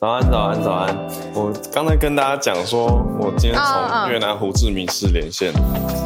[0.00, 0.96] 早安，早安，早安！
[1.34, 2.86] 我刚才跟大家讲说，
[3.20, 5.52] 我今天从越南胡志明市连线，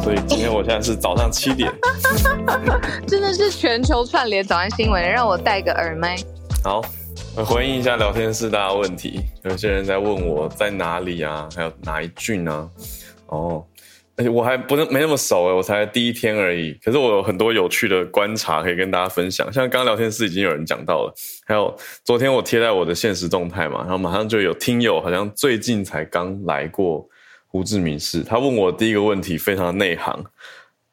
[0.03, 1.71] 所以今天我现在是早上七点。
[3.07, 6.17] 真的是全球串联早安新闻，让我戴个耳麦。
[6.61, 6.81] 好，
[7.37, 9.21] 我回应一下聊天室大家问题。
[9.43, 12.67] 有些人在问我在哪里啊，还有哪一郡啊？
[13.27, 13.63] 哦。
[14.17, 16.73] 而且我还不是没那么熟哎，我才第一天而已。
[16.83, 19.51] 可是我有很多有趣的观察可以跟大家分享。
[19.51, 21.13] 像刚刚聊天室已经有人讲到了，
[21.45, 27.07] 还有昨天我贴在我的现实动态嘛，然后马上就有听友好像最近才刚来过
[27.47, 30.23] 胡志明市，他问我第一个问题非常内行，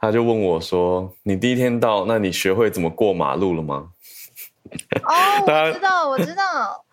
[0.00, 3.88] 他就问我说：“你第一天到，那你学会怎么过马路了吗？”
[5.04, 5.14] 哦，
[5.46, 6.84] 我知道，我知道。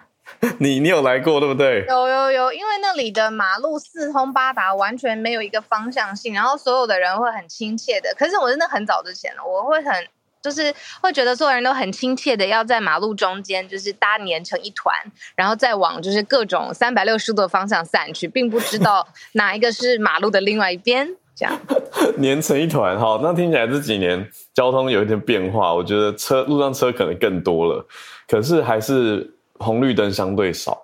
[0.59, 1.83] 你你有来过对不对？
[1.87, 8.13] 有有有，因为那里的马路四通八达，完全没有一个方向性，然后所有的人会很亲切的。
[8.17, 9.93] 可是我真的很早之前了，我会很
[10.41, 14.95] 就是会觉得所有人都很亲切的，要在马路中间就是搭连成一团，
[15.35, 21.15] 然后再往就是各种三百六十度的方向散去，并不知道哪一个是马路的另外一边。
[21.35, 21.59] 这样
[22.21, 27.85] 粘成一团，哈，那听起来这几年交通有一点变化，我觉得车路上车可能更多了，
[28.25, 29.35] 可是还是。
[29.59, 30.81] 红绿灯相对少，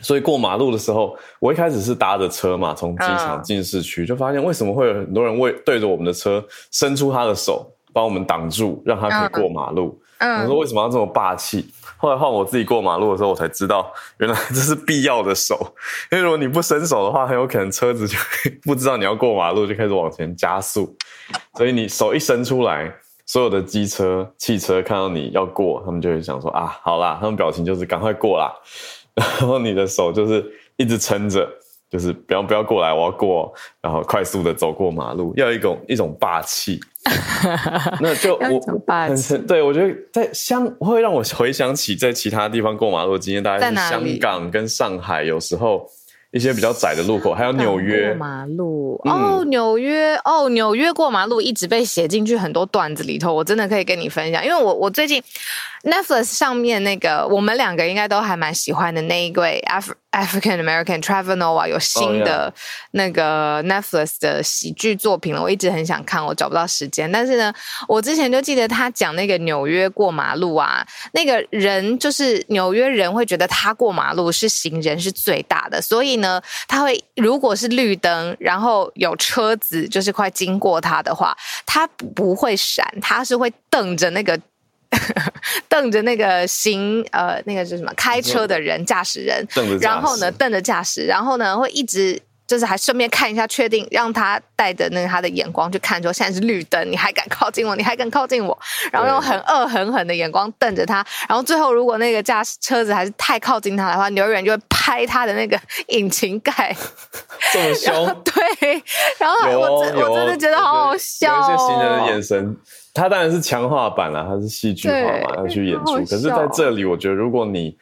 [0.00, 10.00] 所以过马路的时候，我一开始是搭着车嘛，从机场进市区，就发现为什么会有很多人为对着我们的车伸出他的手，帮我们挡住，让他可以过马路。
[10.20, 11.72] 我说为什么要这么霸气？
[11.96, 15.58] 后来换我自己过马路的时候，我才知道原来这是必要的手，
[16.12, 18.18] 因为如果你不伸手的话，很有可能车子就
[18.62, 20.94] 不知道你要过马路，就开始往前加速。
[21.54, 22.92] 所以你手一伸出来。
[23.30, 28.52] 所有的机车、汽车看到你要过，他们就会想说啊，好啦，他们表情就是赶快过啦，
[29.14, 30.44] 然后你的手就是
[30.76, 31.48] 一直撑着，
[31.88, 36.80] 就是不要不要过来，我要过，然后快速的走过马路，要一种一种霸气。
[38.02, 45.86] 那就我霸气， 对我觉得在香会让我回想起在其他地方过马路的经验，大概是香港跟上海，有时候。
[46.32, 48.14] 一些比较窄的路口，还有纽约。
[48.14, 49.00] 马路。
[49.04, 55.22] 哦，纽约哦，纽约过马路一直被写进去很多段子里头，我真的可以跟你分享，因为我我最近
[55.82, 62.52] Netflix 上面那个我们两个应该都还蛮喜欢的那一位 Af African American Trevor Noah 有新的
[62.90, 67.52] 那个 Netflix 的喜剧作品了，我一直很想看，我找不到时间，但是呢，
[67.88, 76.19] 我之前就记得他讲那个纽约过马路啊，那个人就是纽约人会觉得他过马路是行人是最大的，所以。
[76.20, 81.36] 呢，它会如果是绿灯，然后有车子就是快经过它的话，
[81.66, 84.38] 它不会闪，它是会瞪着那个
[85.68, 89.46] 瞪着那个行呃那个是什么开车的人驾驶人，
[89.80, 92.20] 然后呢瞪着驾驶，然后呢会一直。
[92.50, 97.76] 就是还顺便看一下，确定让他带着那个他的眼光去看，说现在是绿灯，你还敢靠近我？
[97.76, 98.58] 你还敢靠近我？
[98.90, 101.06] 然后用很恶狠狠的眼光瞪着他。
[101.28, 105.56] 然后最后，如果那个驾驶车子还是太靠近他的话，牛远就会拍他的那个
[105.94, 106.76] 引擎盖，
[107.52, 108.06] 这么凶？
[108.24, 108.82] 对。
[109.16, 111.32] 然后我我真的觉得好好笑。
[111.32, 112.56] 有一些行人的眼神，
[112.92, 115.94] 他当然是强化版了，他是戏剧化嘛，要去演出。
[115.98, 117.78] 可是在这里，我觉得如果你。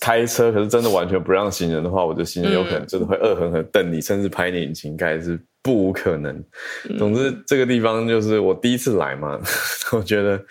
[0.00, 6.42] 开车可是真的完全不让行人的话，我觉得行人有可能真的会恶狠狠瞪你，甚至拍你引擎盖是不无可能。
[6.98, 9.38] 总之，这个地方就是我第一次来嘛，
[9.92, 10.44] 我觉得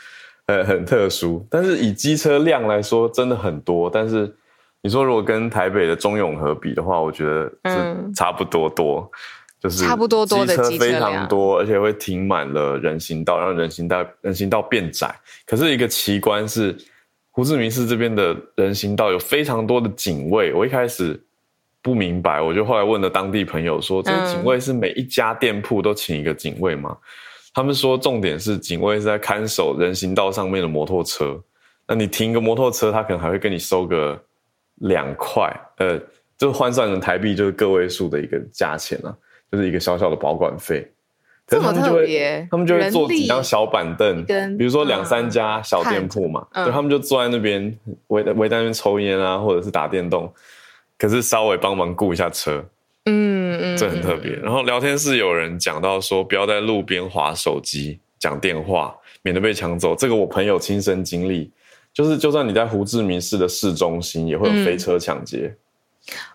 [0.46, 1.46] 呃很特殊。
[1.50, 3.90] 但是以机车量来说，真的很多。
[3.90, 4.34] 但是
[4.82, 9.10] 你说如果跟台北的中永和比的话，我觉得是差不多多，
[9.62, 15.14] 就是差不多多的机车非常多，而且会停满了人行道，让人行道人行道变窄。
[15.46, 16.74] 可是一个奇观是。
[17.36, 21.22] 胡志明市这边的人行道有非常多的警卫，我一开始
[21.82, 26.98] 不明白，我就后来问了当地朋友说，这个警卫是每一家店铺都请一个警卫吗？
[27.54, 31.38] 他们说重点是警卫是在看守人行道上面的摩托车，
[31.86, 34.18] 那你停个摩托车，他可能还会跟你收个
[34.76, 36.00] 两块，呃，
[36.38, 39.14] 就换算成台币就是个位数的一个价钱啊，
[39.52, 40.90] 就是一个小小的保管费。
[41.48, 44.26] 这么特别，他们就会坐几张小板凳，
[44.58, 47.78] 比如说两三家小店铺嘛，对，他们就坐在那边
[48.08, 50.34] 围围在那边抽烟啊，或者是打电动，
[50.98, 52.66] 可是稍微帮忙顾一下车，
[53.06, 54.32] 嗯嗯，这很特别。
[54.38, 59.96] 然后聊天室有人讲到说，不要在路边划手机、讲电话，免得被抢走。
[59.96, 61.52] 这个我朋友亲身经历，
[61.94, 65.56] 就是就算你在胡志明市的市中心，也会有飞车抢劫。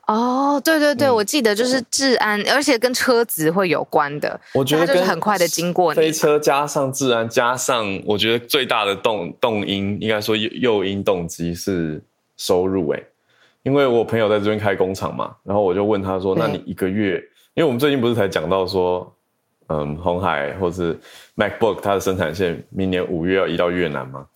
[0.06, 4.40] 哦，对对对，我记得就是治安，而且跟车子会有关的。
[4.52, 12.02] 我觉得就是很快的经过飞车，加上治安，加上我觉得最大的动动因，应该说诱诱因动机是
[12.37, 12.88] 收入。
[12.88, 13.00] 哎，
[13.62, 17.22] 因为我朋友在这边开工厂嘛，然后我就问他说：“那你一个月？
[17.55, 19.14] 因为我们最近不是才讲到说，
[19.69, 20.99] 嗯，红海或是
[21.37, 24.26] MacBook 它的生产线明年五月要移到越南嘛？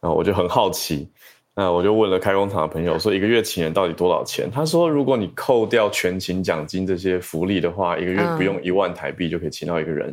[0.00, 1.08] 然后我就很好奇。”
[1.54, 4.50] 那我就问了开工厂的朋友，说一个月请人到底多少钱？
[4.50, 10.08] 他说，如果你扣掉全勤奖金这些福利的话，一个月不用一万台币就可以请到一个人。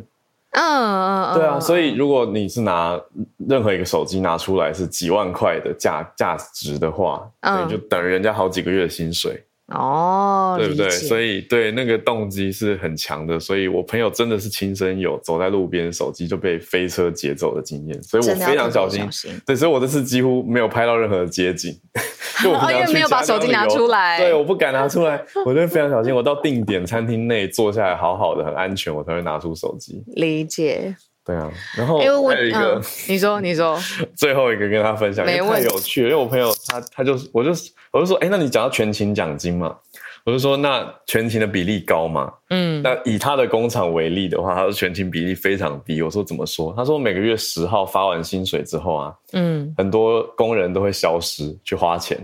[0.50, 3.00] 嗯嗯嗯，对啊，所以如果你是拿
[3.48, 9.42] 任何一个手机拿出来是几万块的价价值的话，嗯，就等于人家好几个月的薪水。
[9.68, 10.88] 哦，对不对？
[10.88, 19.06] 所以对那个动机是很强的，所以我朋友真的是亲身有走在路边，手机就被飞车劫走的经验，所以我非常小心。
[19.44, 21.78] 对，所以我这次几乎没有拍到任何街景，
[22.42, 24.18] 就因为没有把手机拿出来。
[24.18, 26.14] 对，我不敢拿出来，我就非常小心。
[26.14, 30.02] 我到定点餐厅内坐下来，好好的，很安全，我才会拿出手机。
[30.14, 30.96] 理解。
[31.28, 33.78] 对啊，然后还有一个，你说，你说，
[34.16, 37.50] 最后一个跟他分享，太有趣了，因为我朋友他他就我就
[37.92, 39.76] 我就说，哎，那你讲到全勤奖金嘛，
[40.24, 42.32] 我就说那全勤的比例高嘛？
[42.48, 46.00] 嗯，那以他的工厂为例的话，他说全勤比例非常低。
[46.00, 46.72] 我说怎么说？
[46.74, 52.18] 他说每个月十号发完薪水之后啊，嗯，很多工人都会消失去花钱。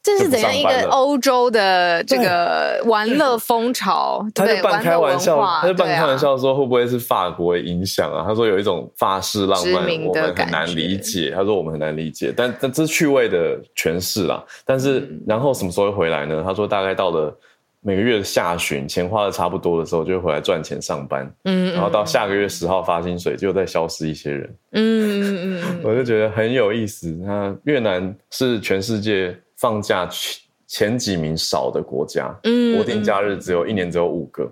[0.00, 4.24] 这是怎样一个欧洲的这个玩乐风潮？
[4.34, 8.24] 他就半开玩笑，他就半开玩笑说会不会是法国影响啊？
[8.26, 11.32] 他说有一种法式浪漫，我们很难理解。
[11.34, 14.42] 他说我们很难理解，但但这是趣味的诠释啦。
[14.64, 16.42] 但是然后什么时候会回来呢？
[16.46, 17.36] 他说大概到了
[17.80, 21.30] 每个月的下旬，钱花的差不多的时候，就会回来赚钱上班。
[21.44, 24.56] 嗯，然后到下个月十号发薪水，就再消失一些人。
[24.72, 27.08] 嗯嗯嗯，我就觉得很有意思。
[27.20, 29.36] 那越南是全世界。
[29.58, 34.50] 放假前前几名少的国家，嗯，国定假日只有一年只有五个，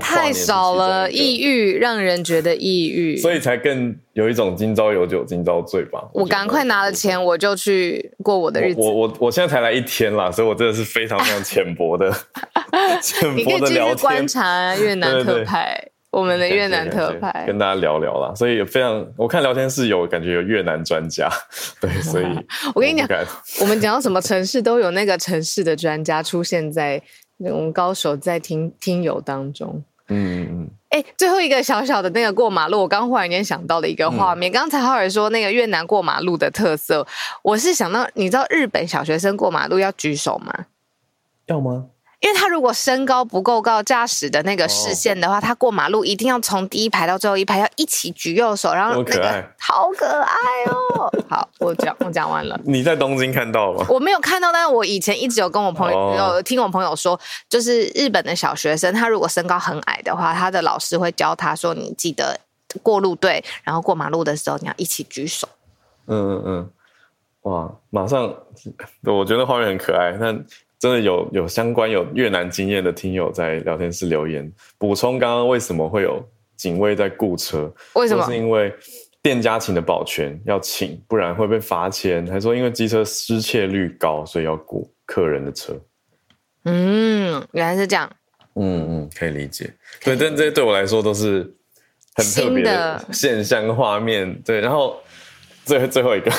[0.00, 6.08] 太少了，抑郁让人觉得抑郁，所以才更有一种今朝有酒今朝醉吧。
[6.12, 8.80] 我赶快拿了钱，我就去过我的日子。
[8.80, 12.10] 我我我现在才来一天啦，所以我真的是非常非常浅薄的，
[13.02, 13.96] 浅薄的聊天。
[13.96, 15.88] 观察越南特派。
[16.10, 21.28] 我们的越南特派跟大家聊聊啦，所以有非常我看聊天室有感觉有越南专家，
[21.80, 22.24] 对，所以
[22.74, 23.08] 我跟你讲，
[23.60, 27.00] 我们讲到什么城市都有那个城市的专家出现在
[27.36, 29.82] 那种高手在听听友当中。
[30.08, 30.70] 嗯嗯嗯。
[30.88, 34.50] 哎，最后一个小小的那个过马路，我刚忽然间想到了一个画面。
[34.50, 37.06] 刚才浩尔说那个越南过马路的特色，
[37.42, 40.64] 我是想到你知道日本小学生过马路要举手吗？
[41.44, 41.88] 要吗？
[42.20, 51.08] 因为他如果身高不够高，驾驶的那个视线的话，他过马路一定要从第一排到最后一排要一起举右手，然后那个好可爱哦。
[51.28, 52.58] 好，我讲我讲完了。
[52.64, 53.86] 你在东京看到吗？
[53.88, 62.40] 我没有看到，但是我以前一直有跟我朋友有听我朋友说，就是日本的小学生，他如果身高很矮的话，他的老师会教他说：“你记得
[62.82, 65.48] 过路队，然后过马路的时候你要一起举手。”
[66.08, 66.70] 嗯嗯嗯，
[67.42, 68.34] 哇，马上，
[69.04, 70.44] 我觉得画面很可爱，但。
[70.78, 76.24] 真的有有相关有越南经验的听友在聊天室留言补充，刚刚为什么会有
[76.56, 77.72] 警卫在雇车？
[77.94, 78.24] 为什么？
[78.24, 78.72] 是因为
[79.20, 82.24] 店家请的保全要请，不然会被罚钱。
[82.28, 85.76] 还说因为机车失窃率高，所以要雇客人的车。
[86.64, 88.08] 嗯，原来是这样。
[88.54, 89.72] 嗯嗯，可以理解。
[90.04, 91.52] 对，但这些对我来说都是
[92.14, 94.40] 很特别的现象画面。
[94.42, 94.96] 对，然后
[95.64, 96.30] 最最后一个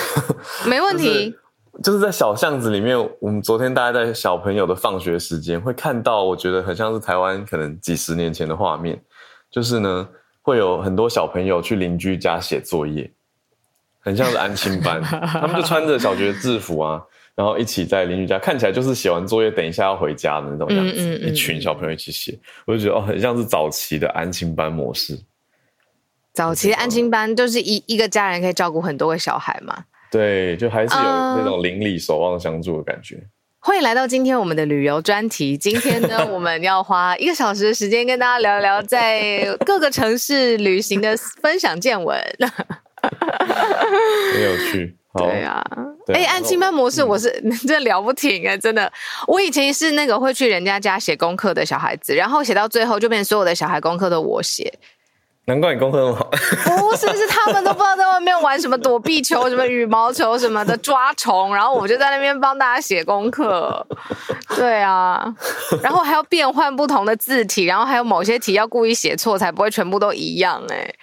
[0.65, 1.03] 没问题。
[1.09, 1.39] 就是
[1.81, 9.01] 在小巷子里面，我们昨天大家在小朋友的放学时间会看到，我觉得很像是台湾可能几十年前的画面。
[9.49, 10.07] 就是呢，
[10.43, 13.09] 会有很多小朋友去邻居家写作业，
[13.99, 17.01] 很像是安亲班，他们就穿着小学制服啊，
[17.33, 25.17] 然后一起在邻居家，看起来就是写完作业等一下要回家的那种样子，一群小朋友一起写，我就觉得哦，很像是早期的安亲班模式。
[26.31, 29.85] 早期的安亲班就是一一个家人可以照顾很多个小孩嘛。
[30.11, 33.17] 对，就还是有那种邻里守望相助的感觉。
[33.61, 35.57] 欢迎来到今天我们的旅游专题。
[35.57, 42.17] 今天呢， 我们要花一个小时的时间跟大家聊聊在各个城市旅行的分享见闻。
[43.01, 44.95] 很有趣。
[45.17, 45.61] 对啊，
[46.13, 48.89] 哎，按清班模式，我是真的聊不停哎，真的。
[49.27, 54.71] 我以前是那个会去人家家写功课的小孩子，然后写到最后就变成所有的小孩功课都我写。
[55.49, 56.29] 难怪你功课那么好。
[56.29, 63.83] 不是，是他们都不知道在外面玩什么躲避球、什么羽毛球什么的抓虫，然后我就在那边帮大家写功课。
[64.55, 65.25] 对啊，
[65.81, 70.93] 然后还要变换不同的字体，然后还有某些题要故意写错，才不会全部都一样哎。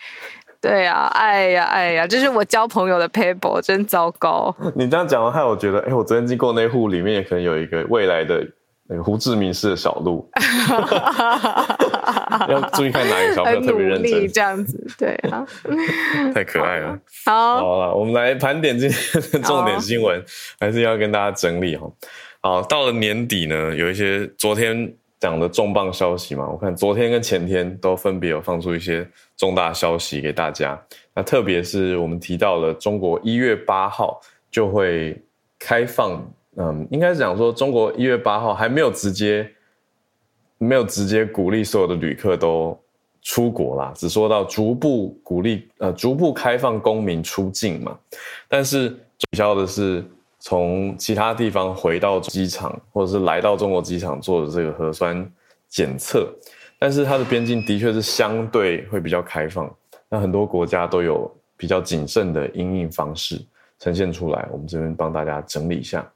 [0.60, 4.54] 对呀，哎呀，哎呀，这是我交朋友的 paper，真糟糕。
[4.74, 8.46] 你这样讲的害我觉得，哎，我昨天经过那户里面，也可能有一个未来的
[8.88, 10.28] 那个胡志明市的小路。
[12.48, 15.46] 要注意看哪一个小朋友特别认真，这样子，对啊，
[16.34, 16.98] 太可爱了。
[17.24, 20.22] 好，好了，我们来盘点今天的重点新闻，
[20.60, 21.90] 还是要跟大家整理哈。
[22.40, 30.78] 好，到了年底呢，有一些昨天讲的重磅消息嘛，我看昨天跟前天都分别有放出一些重大消息给大家。
[31.14, 35.20] 那特别是我们提到了中国一月八号就会
[35.58, 36.22] 开放，
[36.56, 39.50] 嗯，应该是讲说中国一月八号还没有直接。
[40.58, 42.74] 没有直接鼓励所有的旅客都
[43.20, 47.94] 出国啦，只说到逐步鼓励，呃，逐步开放公民出境嘛。
[48.48, 50.02] 但是取消的是
[50.38, 55.30] 从其他地方回到机场，或者是来到中国机场做的这个核酸
[55.68, 56.26] 检测。
[56.78, 59.70] 但是它的边境的确是相对会比较开放，
[60.08, 63.38] 那很多国家都有比较谨慎的应应方式
[63.78, 64.48] 呈现出来。
[64.50, 66.10] 我们这边帮大家整理一下。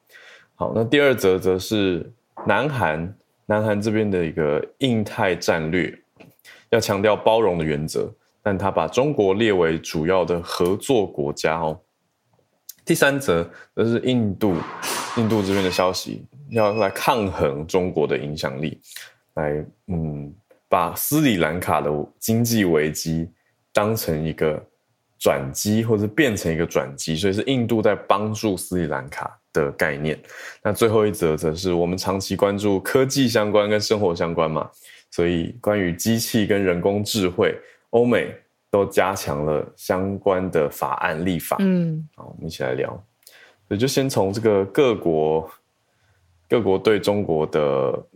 [0.61, 2.13] 好，那第二则则是
[2.47, 3.17] 南韩。
[3.47, 5.91] 南韩这边的一个印太战略，
[6.69, 8.13] 要强调包容的原则，
[8.43, 11.81] 但他把中国列为主要的合作国家哦。
[12.85, 14.55] 第三则则是印度，
[15.17, 18.79] 印度这边的消息要来抗衡中国的影响力，
[19.37, 20.31] 来嗯，
[20.69, 23.31] 把斯里兰卡的经济危机
[23.73, 24.63] 当成一个
[25.19, 29.40] 转机，或者变成一个转机，所以是印度在帮助斯里兰卡。
[29.53, 30.19] 的概念，
[30.63, 34.71] 那最后一则则是我们长期关注科技相关跟生活相关嘛，
[35.11, 37.59] 所以关于机器跟人工智慧，
[37.91, 38.35] 欧美
[38.71, 41.57] 都加强了相关的法案立法。
[41.61, 42.89] 嗯，好，我们一起来聊，
[43.69, 45.51] 所以就先从这个各国
[46.49, 48.07] 各国对中国的。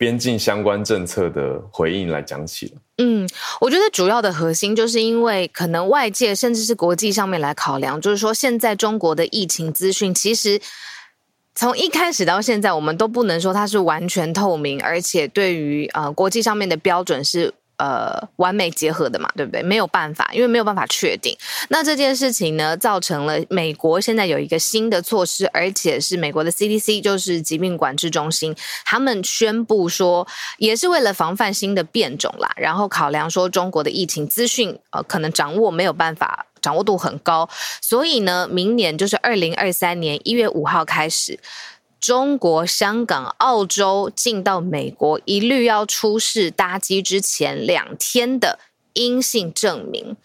[0.00, 2.72] 边境相关政策的回应来讲起了。
[2.96, 3.28] 嗯，
[3.60, 10.58] 我觉得主要的核心就是因为可能外界甚至是国际上面来考量，就是说现在中国的疫情资讯其实
[11.54, 17.52] 从一开始到现在，我们都不能说它是完全透明，而且对于呃国际上面的标准是。
[17.80, 19.62] 呃，完美结合的嘛，对不对？
[19.62, 21.34] 没有办法，因为没有办法确定。
[21.70, 37.48] 那这件事情呢，造成了美国现在有一个新的措施，而且是美国的 CDC，就是疾病管制中心，他们宣布说，也是为了防范新的变种啦，然后考量说中国的疫情资讯呃可能掌握没有办法掌握度很高，
[37.80, 41.38] 所以呢，明年就是二零二三年一月五号开始。
[42.00, 48.58] 中国、香港、澳洲进到美国，一律要出示搭机之前两天的。
[48.94, 50.16] 阴性证明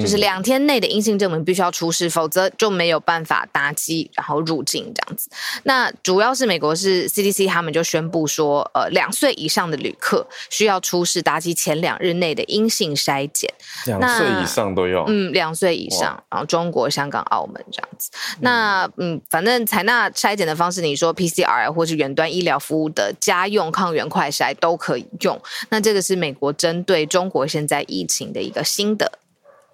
[0.00, 5.30] 就是两天内的阴性证明必须要出示，否则就没有办法搭机然后入境这样子。
[5.64, 13.52] 那主要是美国是 CDC 他们就宣布说，呃，两岁以上的旅客需要出示搭机前两日内的阴性筛检。
[13.86, 15.04] 两岁以上都要？
[15.08, 18.10] 嗯，两岁以上，然后中国、香港、澳门这样子。
[18.40, 25.40] 那嗯，反正采纳筛检的方式，你说 PCR 或是远端医疗服务的家用抗原快筛都可以用。
[25.70, 29.18] 那这个是美国针对中国现在疫情的一个新的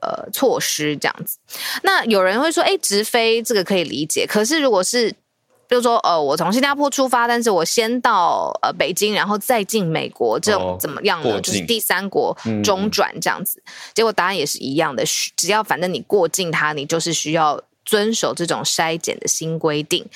[0.00, 1.38] 呃措施，这样子。
[1.82, 4.26] 那有人会说，哎，直飞这个可以理解。
[4.26, 5.10] 可是如果是，
[5.66, 11.40] 比如说，呃，我从新加坡出发，但是我先到呃北京，然后再进美国，这种怎么样呢？
[11.40, 13.62] 就是第三国中转这样子。
[13.92, 15.04] 结果答案也是一样的，
[15.36, 20.06] 只要反正你过境它，你就是需要遵守这种筛检的新规定。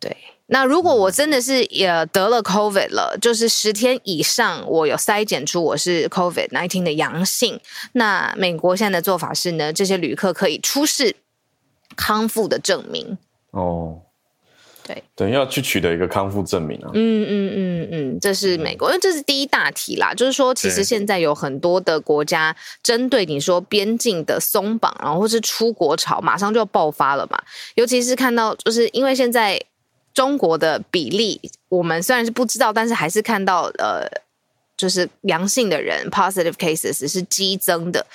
[0.00, 0.16] 对。
[0.52, 7.58] 那如果我真的是也得了 COVID 了，就是十天以上，我有筛检出我是 COVID nineteen 的阳性，
[7.92, 11.16] 那美国现在的做法是呢，这些旅客可以出示
[11.96, 13.16] 康复的证明。
[13.52, 14.02] 哦，
[14.86, 16.90] 对，等于要去取得一个康复证明啊。
[16.92, 27.42] 嗯嗯嗯嗯，这是美国，因为这是第一大题啦，就是说，其实现在有很多的国家针对你说边境的松绑，然后或是出国潮，马上就要爆发了嘛。
[27.74, 29.58] 尤其是看到，就是因为现在。
[30.14, 34.06] 中国的比例，我们虽然是不知道，但是还是看到呃，
[34.76, 38.06] 就是阳性的人 （positive cases） 是激增的。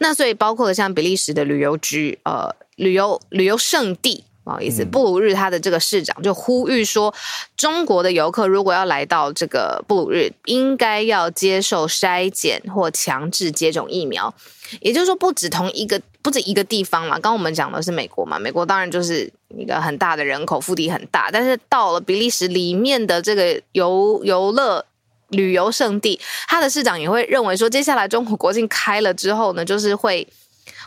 [0.00, 4.24] 那所以包括了像比利时的旅游局，呃，旅游旅游胜地。
[4.44, 7.12] 不好意思，布鲁日他的这个市长就呼吁说，
[7.56, 14.32] 中国的游客如果要来到这个布鲁日，应该要接受筛检或强制接种疫苗。
[14.80, 17.10] 也就是说，不止同一个，不止一个地方嘛。
[17.10, 21.30] 刚刚我们讲的是美国嘛，美国当然就是一个很大的人口，腹地很大。
[21.30, 24.84] 但是到了比利时里面的这个游游乐
[25.28, 26.18] 旅游胜地，
[26.48, 30.26] 他的市长也会认为说，接下来中国国境开了之后呢，就是会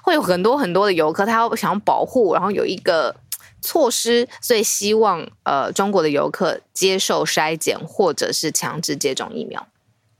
[0.01, 3.15] 会有很多很多的游客，他要想保护，然后有一个。
[3.61, 9.67] 措施，所以希望呃中国的游客接受筛检或者是强制接种疫苗。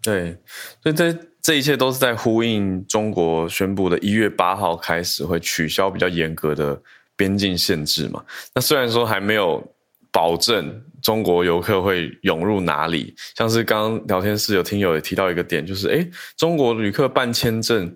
[0.01, 0.38] 对，
[0.83, 6.79] 所以这这一切都是在呼应中国宣布的一月八号开始会取消比较严格的
[7.15, 8.24] 边境限制嘛。
[8.53, 9.65] 那虽然说还没有
[10.12, 16.05] 保证中国游客会涌入哪里，像是刚刚聊天室有听友也提到一个点，就是哎，
[16.36, 17.96] 中国旅客办签证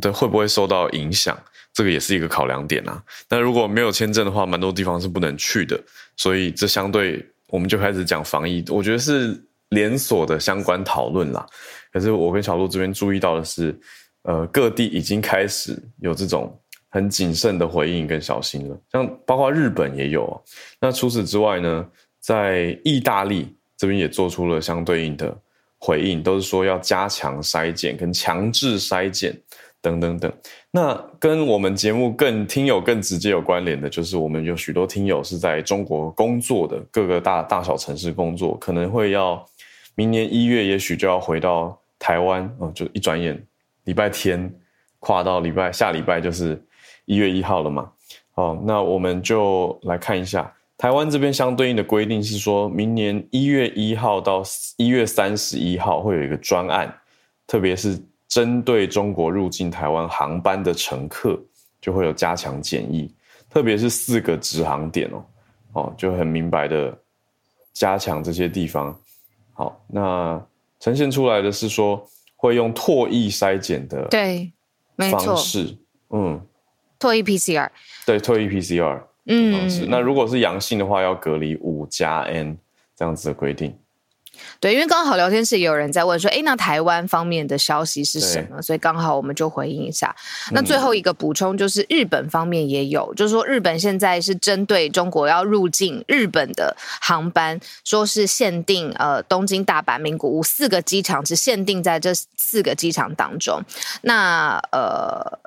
[0.00, 1.38] 的会不会受到影响？
[1.74, 3.02] 这个也是一个考量点啊。
[3.28, 5.78] 那如果没有签证的话，蛮多地方是不能去的。
[6.16, 11.46] 所以这相对我们就开始讲防疫，我觉得是连锁的相关讨论啦。
[11.92, 13.78] 可是我跟小鹿这边注意到的是，
[14.22, 16.52] 呃，各地已经开始有这种
[16.88, 18.76] 很谨慎的回应跟小心了。
[18.90, 20.42] 像包括日本也有。
[20.80, 21.86] 那除此之外呢，
[22.20, 25.36] 在意大利这边也做出了相对应的
[25.78, 29.38] 回应，都是说要加强筛检跟强制筛检。
[29.84, 30.32] 等等等，
[30.70, 39.44] 那跟我们节目更听友更直接有关联的，就是我们有许多听友是在中国工作的，各个大大小城市工作，可能会要
[39.96, 43.40] 明年一月，也许就要回到台湾哦，就一转眼
[43.84, 44.52] 礼拜天
[44.98, 46.60] 跨到礼拜下礼拜就是
[47.04, 47.88] 一月一号了嘛。
[48.34, 54.42] 哦，那我们就来看一下台湾这边相对应的规定是说，明年一月一号到
[54.76, 56.92] 一月三十一号会有一个专案，
[57.46, 58.02] 特别是。
[58.32, 61.38] 针对中国入境台湾航班的乘客，
[61.82, 63.14] 就会有加强检疫，
[63.50, 65.24] 特别是四个直航点哦，
[65.74, 66.98] 哦，就很明白的
[67.74, 68.98] 加强这些地方。
[69.52, 70.42] 好，那
[70.82, 74.52] 呈现出来的是说会用唾液筛检的对
[74.96, 75.76] 方式，
[76.10, 76.40] 嗯，
[76.98, 77.68] 唾液 PCR，
[78.04, 82.58] 对，唾液 PCR，嗯，那如果是阳性的话，要隔离五加 N
[82.96, 83.72] 这样子的规定。
[84.60, 88.60] 对，因为刚好聊天室也有人在问说，哎，那台湾方面的消息是什么？
[88.62, 90.14] 所以刚好我们就回应一下。
[90.50, 103.62] 那最后一个补充就是，日本方面也有，就是说日本现在是针对中国要入境日本的航班，说是限定呃东京、大阪、名古屋四个机场，只限定在这四个机场当中。
[104.02, 105.38] 那呃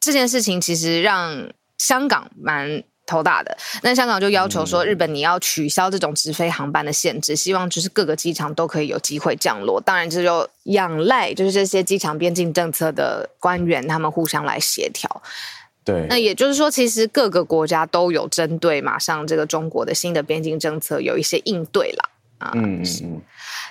[0.00, 2.82] 这件事情其实让香港蛮。
[3.06, 9.80] 头大的，那香港就要求说，日本你要取消这种直飞航班的限制，希望就是各个机场都可以有机会降落。
[9.80, 15.22] 当然，这就仰赖就是这些机场边境政策的官员他们互相来协调。
[15.84, 22.52] 对，那也就是说，其实各个国家都有针对马上这个中国的新的边境政策有一些应对了啊。
[22.54, 23.22] 嗯嗯嗯。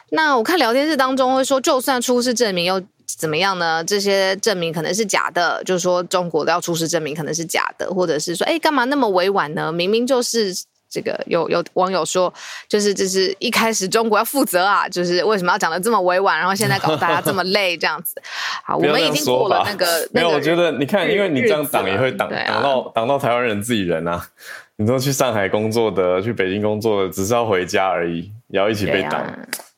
[0.10, 2.82] 那我看聊天室当中会说，就算出示证明又。
[3.17, 3.84] 怎么样呢？
[3.84, 9.71] 这些证明可能是假的，就是说中国要出示证明可能是假的，或者是说，哎，干嘛那么委婉呢？
[9.71, 10.54] 明明就是
[10.89, 11.19] 这个。
[11.28, 12.34] 有有网友说，
[12.67, 18.21] 就是这是一开始中国要负责啊，就是为什么要讲的这么委婉，然后现在搞大家这么累这样子。
[18.65, 20.08] 好，我们已经过了那个。
[20.12, 24.26] 没有，我觉得你看，因为你这样挡也会挡挡到挡到台湾人自己人啊。
[24.76, 29.23] 你说去上海工作的，去北京工作的，只是要回家而已，也要一起被挡。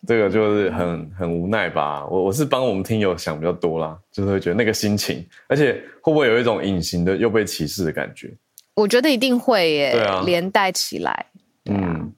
[0.08, 8.34] 这个就是很很无奈吧，我我是帮我们听友想比较多啦，就是会觉得那个心情，而且会不会有一种隐形的又被歧视的感觉？
[8.76, 11.26] 我觉得一定会耶，对啊，连带起来，
[11.70, 12.12] 嗯。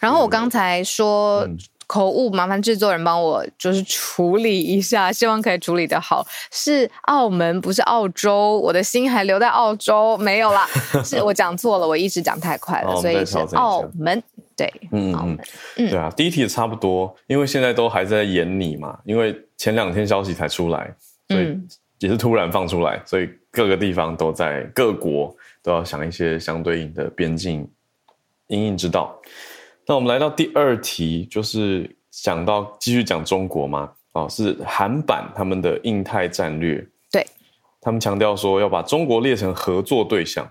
[0.00, 1.46] 然后我刚才说
[1.86, 6.26] 口误，麻烦制作人帮我就是处理一下，希望可以处理的好。
[6.50, 10.66] 是澳门，不是澳洲，我的心还留在澳洲，没有啦，
[11.04, 14.22] 是我讲错了，我一直讲太快了，所以是澳门。
[14.56, 15.38] 对，嗯嗯
[15.76, 20.90] 嗯，对啊，第一题也差不多，因为现在都还在演你嘛，因为前两天消息才出来，
[21.28, 21.58] 所以
[21.98, 27.68] 也是突然放出来，所以各个地方都在各国都要想一些相对应的边境
[28.48, 29.14] 应应之道。
[29.86, 37.26] 那我们来到第二题，就是讲到继续讲中国嘛，哦，是韩版他们的印太战略，对
[37.80, 40.48] 他们强调说要把中国列成合作对象。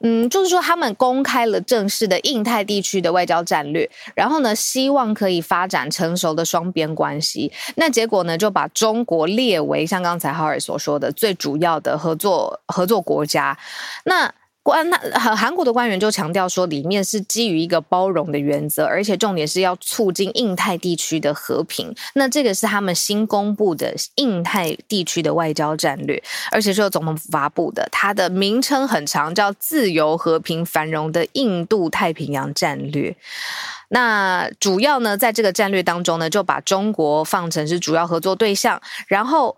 [0.00, 7.50] 嗯，就是说他们公开了正式的印太地区的外交战略，然后呢，希望可以发展成熟的双边关系。
[7.76, 13.58] 那结果呢，就把中国列为像刚才哈尔所说的最主要的合作合作国家。
[14.04, 14.32] 那
[14.66, 21.94] 官韩韩国的官员就强调说，里面是基于一个包容的原则，而且重点是要促进印太地区的和平。
[22.14, 27.88] 那这个是他们新公布的印太地区的外交战略，而且是由总统府发布的。
[27.92, 33.14] 它的名称很长，叫“自由、和平、繁荣的印度太平洋战略”。
[33.90, 39.56] 那主要呢，在这个战略当中呢，就把中国放成是主要合作对象，然后。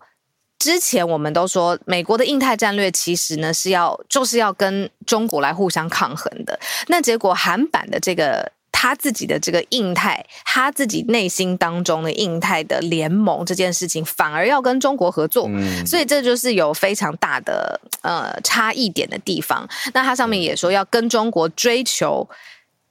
[0.59, 6.59] 之前我们都说，美国的印太战略其实呢是要就是要跟中国来互相抗衡的。
[6.89, 15.49] 那结果韩版的这个他自己的这个印太，他自己内心当中的印太的联盟这件事情，反而要跟中国合作，
[15.87, 19.69] 所以这就是有非常大的呃差异点的地方。
[19.95, 22.29] 那它上面也说要跟中国追求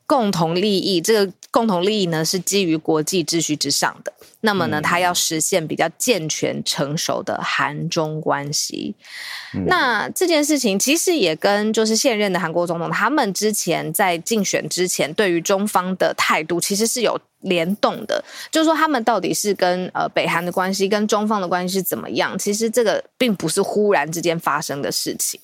[0.07, 4.11] 共同利益，这个共同利益呢是基于国际秩序之上的。
[4.41, 8.95] 那么呢，他要实现比较健全成熟的韩中关系。
[9.65, 17.19] 那这件事情其实也跟就是现任的韩国总统他们之前在竞选之前对于中方的态度其实是有。
[17.41, 22.37] 联动的，就是说他们到底是跟呃北韩的关系，跟中方的关系是怎么样？
[22.37, 25.39] 其实这个并不是忽然之间发生的事情，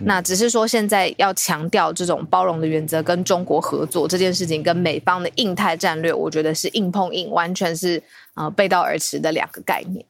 [0.00, 8.00] 那只是说现在要强调这种包容的原则，跟中国合作这件事情，跟美方的印太战略，我觉得是硬碰硬，完全是
[8.34, 10.04] 呃背道而驰的两个概念。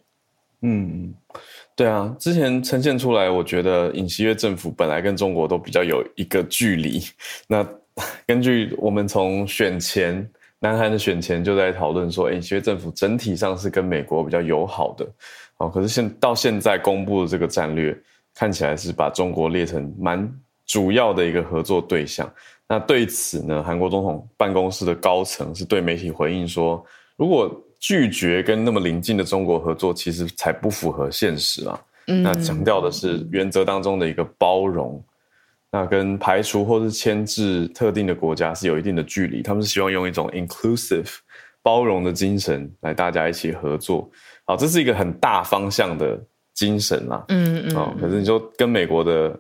[0.61, 1.15] 嗯，
[1.75, 7.03] 对啊，之前呈现出来，我觉得尹锡悦政府本来跟中国都比较有一个距离。
[7.49, 7.67] 那
[8.27, 10.31] 根据我们从选前。
[10.63, 15.05] 南韩的选前就在讨论说，哎，其实政府整体上是跟美国比较友好的，
[15.57, 17.93] 哦，可是现到现在公布的这个战略，
[18.33, 20.33] 看起来是把中国列成蛮
[20.65, 22.33] 主要的一个合作对象。
[22.69, 26.81] 那对此呢，韩国总统办公室的高层是对媒体回应说，
[27.17, 31.81] 如果拒绝跟那么邻近的中国合作，其实才不符合现实啊。
[32.07, 35.03] 那强调的是原则当中的一个包容。
[35.75, 41.17] 那跟排除或是牵制特定的国家是有一定的距离，他们是希望用一种 inclusive
[41.63, 44.09] 包容的精神来大家一起合作。
[44.45, 46.21] 好，这是一个很大方向的
[46.53, 47.25] 精神啦。
[47.29, 47.75] 嗯嗯。
[47.75, 49.35] 哦，可是你说跟美国的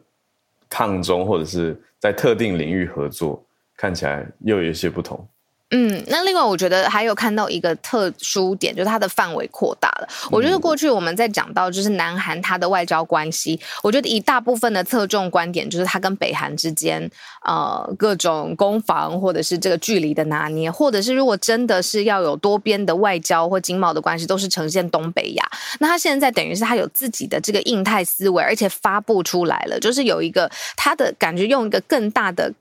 [0.70, 3.44] 抗中或者是在特定领域合作，
[3.76, 5.28] 看起来又有一些不同。
[5.74, 10.08] 嗯，那另外我觉得还有看到一个特殊点，就是它的范围扩大了。
[10.30, 17.10] 我觉得过去我们在讲到就是南韩它的外交关系，我觉得一大部分的侧重观点就是它跟北韩之间
[17.46, 25.50] 呃各种攻防或者是这个距离的拿捏，或者是如果真的是要有多边的外交或经贸的关系，都是呈现东北亚。
[25.80, 32.52] 那他现在等于是他有自己的这个印太思维，而且发布出来了，就是有一个他的感觉，用一个更大的。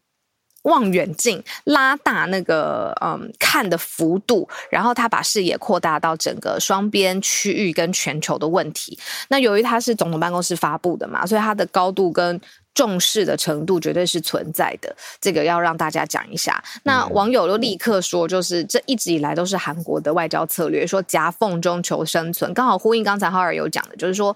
[0.63, 8.97] 望远镜拉大那个嗯看的幅度，然后他把视野扩大到整个双边区域跟全球的问题。
[9.29, 12.39] 那由于他是总统办公室发布的嘛，所以他的高度跟
[12.73, 14.95] 重视的程度绝对是存在的。
[15.19, 16.63] 这个要让大家讲一下。
[16.83, 24.35] 那网友就立刻说，就是这一直以来都是韩国的外交策略，说夹缝中求生存，刚好呼应刚才浩尔有讲的，就是说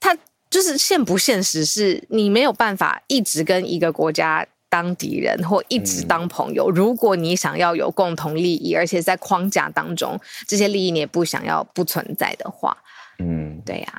[0.00, 0.16] 他
[0.50, 4.44] 就是现不现实，是你没有办法一直跟一个国家。
[4.74, 12.76] 当敌人或一直当朋友，如果你想要有共同利益，而且在框架当中，这些利益你也不想要不存在的话，
[13.20, 13.98] 嗯，对呀，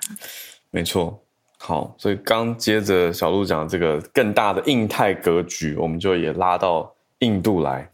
[0.71, 1.17] 没错。
[1.57, 7.89] 好，所以刚接着小鹿讲这个更大的印太格局，我们就也拉到印度来。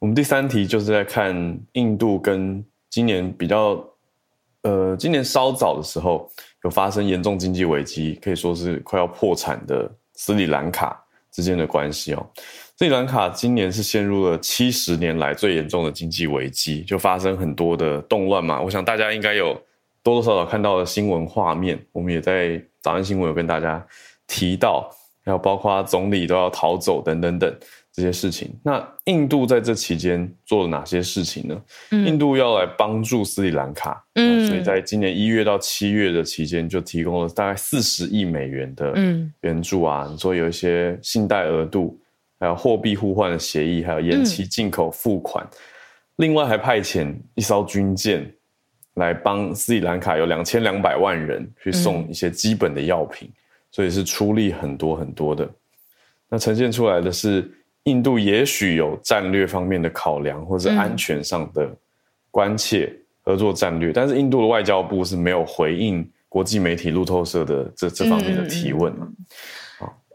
[0.00, 3.80] 我们第三题就是在看印度跟今年比较，
[4.62, 6.28] 呃，今年稍早的时候
[6.64, 11.00] 有发生严重经济危机，可以说是快要破产的斯里兰卡。
[11.36, 12.26] 之间的关系哦，
[12.78, 18.58] 斯里兰卡今年是陷入了七十年来最严重的经济危机，就发生很多的动乱嘛。
[18.58, 19.52] 我想大家应该有
[20.02, 23.86] 多多少少看到了新闻画面，我们也在早安新闻有跟大家
[24.26, 24.90] 提到，
[25.26, 27.54] 还有包括总理都要逃走等等等。
[27.96, 31.62] 这些事情，那印度在这期间做了哪些事情呢？
[31.92, 38.94] 印度要来帮助斯里兰卡，嗯，所以在今年一月到七月的期间，就提供了大概四十亿美元的
[39.40, 40.14] 援助啊。
[40.18, 41.98] 所以有一些信贷额度，
[42.38, 45.48] 还有货币互换的协议，还有延期进口付款，
[46.16, 48.30] 另外还派遣一艘军舰
[48.96, 53.26] 来帮斯里兰卡有两千两百万人去送一些基本的药品，
[53.70, 55.48] 所以是出力很多很多的。
[56.28, 57.50] 那呈现出来的是。
[57.86, 61.68] 印度也许有战略方面的考量，或者安全上的
[62.30, 69.08] 关切合作战略，但是印度的外交部是没有回应国际媒体路透社的这这方面的提问嘛？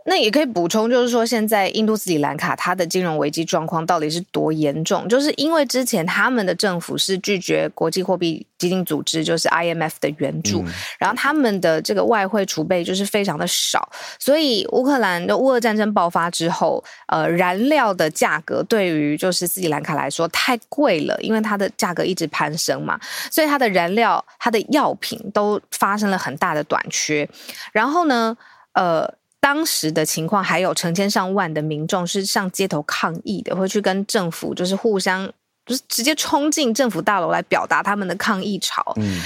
[0.04, 5.08] 那也可以补充，就是说现在印度斯里兰卡它的金融危机状况到底是多严重？
[5.08, 10.66] 就是因为之前他们的政府是拒绝国际货币基金组织，就是 IMF 的援助，
[10.98, 13.88] 然后他们的这个外汇储备就是非常的少，
[14.18, 23.00] 所以乌克兰的乌俄战争爆发之后，呃，燃料的价格对于就是斯里兰卡来说太贵了，因为它的价格一直攀升嘛，
[23.32, 27.30] 所以它的燃料、它的药品都发生了很大的短缺。
[27.72, 28.36] 然后呢，
[28.74, 29.21] 呃。
[29.41, 35.27] 当时的情况，还有成千上万的民众是上街头抗议的，会去跟政府就是互相，
[35.65, 38.93] 就是直接冲进政府大楼来表达他们的抗议潮。
[38.97, 39.19] 嗯，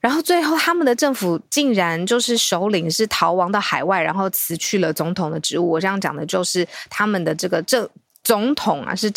[0.00, 5.70] 然后最后他们的政府竟然就是首领是逃亡到海外，然后辞去了总统的职务。
[5.70, 7.88] 我这样讲的就是他们的这个政
[8.22, 9.10] 总统啊是。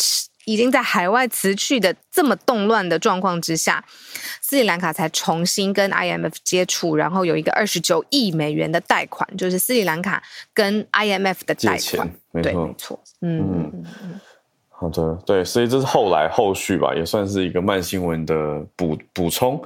[0.44, 3.84] 已经在海外辞去的这么动乱的状况之下，
[4.40, 12.10] 斯里兰卡才重新跟 IMF 接触，然后有一个二十九亿美元的贷款，就是斯里兰卡跟 IMF 的贷款。
[12.42, 13.00] 对，没错。
[13.20, 14.20] 嗯嗯嗯。
[14.70, 19.62] 好的，对，所以这是后来后续吧，也算是一个慢新闻的补补充。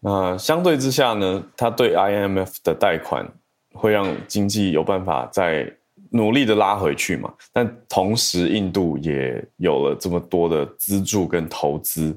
[0.00, 3.26] 那相对之下呢，它对 IMF 的贷款
[3.72, 5.72] 会让经济有办法在。
[6.16, 12.16] 努力的拉回去嘛，但同时印度也有了这么多的资助跟投资，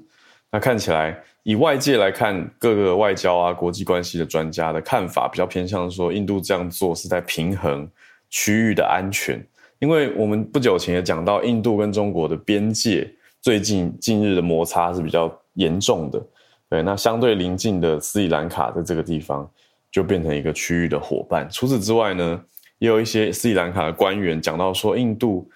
[0.51, 7.89] 那看起来以外界来看，各个外交啊、国际关系的专家的看法比较偏向说，印度这样做是在平衡
[8.29, 9.43] 区域的安全，
[9.79, 16.23] 因为我们不久前也讲到，印度跟中国的边界最近近日的摩擦是比较严重的，
[16.69, 19.49] 对，那相对邻近的斯里兰卡在这个地方
[19.91, 21.49] 就变成一个区域的伙伴。
[21.49, 22.39] 除此之外呢？
[22.79, 25.49] 也有一些斯里兰卡的官员讲到说，印度，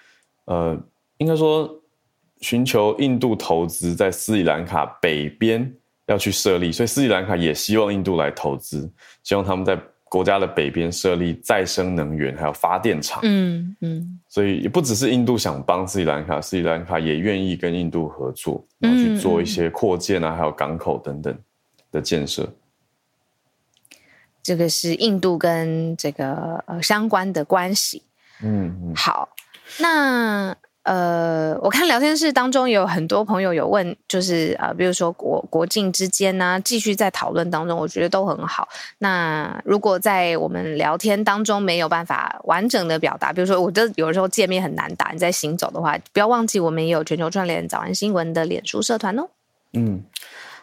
[0.46, 0.78] 呃，
[1.18, 1.72] 应该说
[2.40, 5.72] 寻求印度投资在斯里兰卡北边
[6.06, 8.90] 要去设立，所以斯里兰卡也希望印度来投资，
[9.22, 13.20] 希望他们在国家的北边设立再生能源还有发电厂。
[13.22, 21.38] 嗯嗯，所以也不只是印度想帮斯里兰卡，斯里兰卡也愿意跟印度合作，然后去做一些扩建啊，还有港口等等
[21.90, 22.46] 的建设。
[24.42, 28.02] 这个是印度跟这个呃相关的关系。
[28.42, 29.28] 嗯，好，
[29.78, 38.68] 那呃，我看聊天室当中有很多朋友有问，就是呃，比如说国国境之间呢，继续在讨论当中，我觉得都很好。
[38.98, 49.28] 那如果在我们聊天当中没有办法完整的表达，比如说我这有的时候见面很难打，你在行走的话，不要忘记我们也有全球串联早安新闻的脸书社团哦。
[49.74, 50.02] 嗯，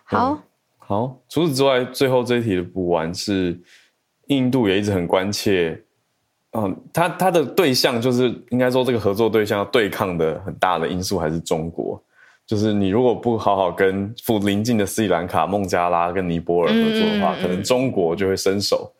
[0.04, 0.42] 好。
[0.90, 3.56] 好，除此之外，最后这一题的补完是，
[4.26, 5.80] 印度也一直很关切，
[6.54, 12.04] 嗯，他他的对象就是应该说这个合作对象要对抗的很大的因素还是中国，
[12.48, 18.92] 就是你如果不好好跟附邻近的斯里兰卡、孟加拉跟尼泊尔合作的话，可能中国就会伸手，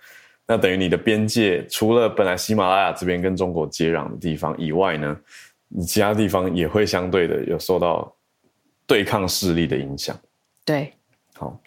[0.46, 5.18] 那等于你的边界除了本来喜马拉雅这边跟中国接壤的地方以外呢，
[5.68, 8.14] 你其他地方也会相对的有受到
[8.86, 10.16] 对抗势力的影响，
[10.64, 10.94] 对。
[11.40, 11.58] 好，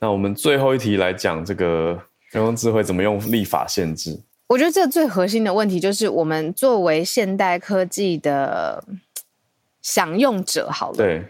[0.00, 1.96] 那我们最后一题来讲这个
[2.32, 4.20] 人工智慧怎么用立法限制。
[4.48, 8.82] 我觉得这最核心的问题就是，我们作为现代科技的
[9.80, 11.24] 享用者，好了，对，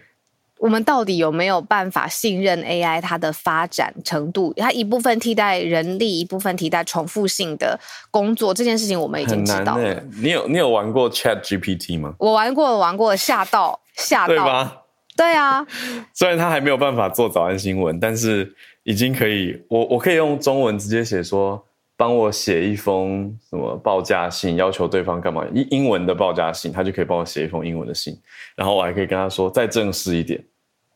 [0.57, 4.55] 我们到底有没有办法信任 AI 它的发展程度？
[4.57, 7.79] 它一部分替代人力，一部分替代重复性的
[8.11, 10.03] 工作，这件事情我们已经知道了。
[10.23, 12.15] 你有你有玩过 Chat GPT 吗？
[12.19, 14.80] 我玩过，玩过，吓到吓到，
[15.21, 15.67] 对啊，
[16.15, 18.51] 虽然他还没有办法做早安新闻，但是
[18.85, 21.63] 已经可以，我我可以用中文直接写说，
[21.95, 25.45] 帮我写一封什么报价信，要求对方干嘛？
[25.53, 28.19] 英英文的报价信，他就可以帮我写一封英文的信，
[28.57, 30.43] 然后我还可以跟他说再正式一点，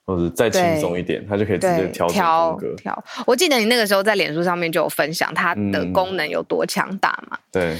[0.06, 2.74] 或者再轻松一点，他就可以直接调整风格。
[2.76, 7.36] 调，我记得你那个时候在脸书上面就有分享它的功能有多强大嘛？
[7.52, 7.76] 对。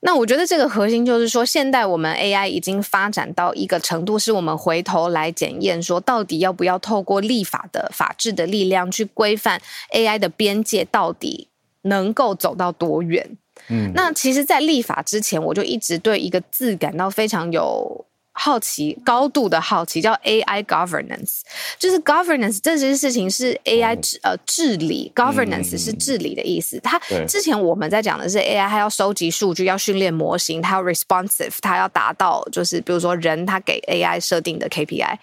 [0.00, 9.60] 那我觉得这个核心就是说，现在我们 AI 已经发展到一个程度，是我们回头来检验，说到底要不要透过立法的法治的力量去规范
[9.92, 11.48] AI 的边界，到底
[11.82, 13.36] 能够走到多远？
[13.68, 18.06] 嗯，那其实，在立法之前，我就一直对一个字感到非常有。
[18.40, 21.40] 好奇，高度的好奇，叫 AI governance，
[21.76, 26.78] 就是 governance 这件事情是 AI 治呃治理，governance 是治理的意思。
[26.80, 26.96] 它
[27.26, 35.18] 之前我们在讲的是 AI，它要收集数据，要训练模型，它要 responsive，它要达到就是比如说人他给 AI 设定的 KPI，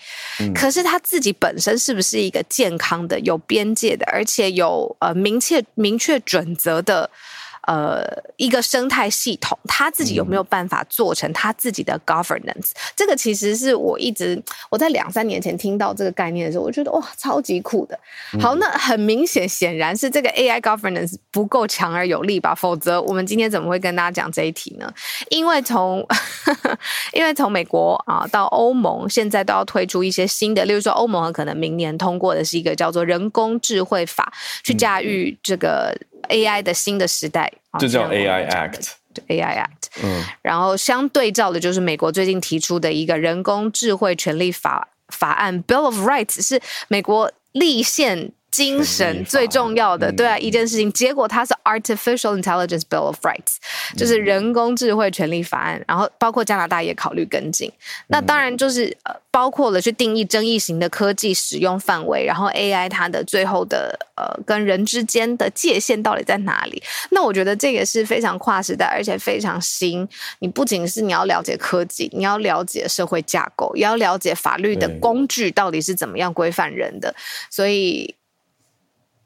[0.53, 7.09] 可是它自己本身是不是一个健康的、有边界的，而且有呃明确明确准则的？
[7.67, 8.03] 呃
[8.37, 12.71] 一个生态系统，它自己有没有办法做成它自己的 governance？
[12.95, 17.99] 这个其实是我一直我在两三年前听到这个概念的时候，我觉得哇，超级酷的。
[18.39, 22.53] 好，那很明显，显然是这个 AI governance 不够强而有力吧？
[22.53, 24.93] 否则我们今天怎么会跟大家讲这一题呢？
[25.29, 26.05] 因为从
[27.13, 34.31] 因为从美国啊到欧盟，现在都要推出一些新的，例如说欧盟可能明年通过的是一个叫做人工智慧法，
[34.63, 35.95] 去驾驭这个
[36.29, 38.91] AI 的新的时代，就叫 AI Act。
[39.29, 48.33] AI Act，嗯，然后相对照的就是美国最近提出的一个人工智慧权利法法案 Bill of Rights，是美国立宪。
[48.55, 53.57] 精神最重要的，对啊，一件事情，结果它是 Artificial Intelligence Bill of Rights，
[53.97, 57.69] 就是人工智慧权利法案，然后包括加拿大也考虑跟进。
[58.07, 66.81] 那当然就是呃，包括了去定义争议型的科技使用范围，然后 AI 它的最后的呃跟人之间的界限到底在哪里？
[67.11, 70.07] 那我觉得这个是非常跨时代，而且非常新。
[70.39, 77.13] 你不仅是你要了解科技，你要了解社会架构，也要了解法律的工具到底是怎么样规范人的，
[77.49, 78.15] 所以。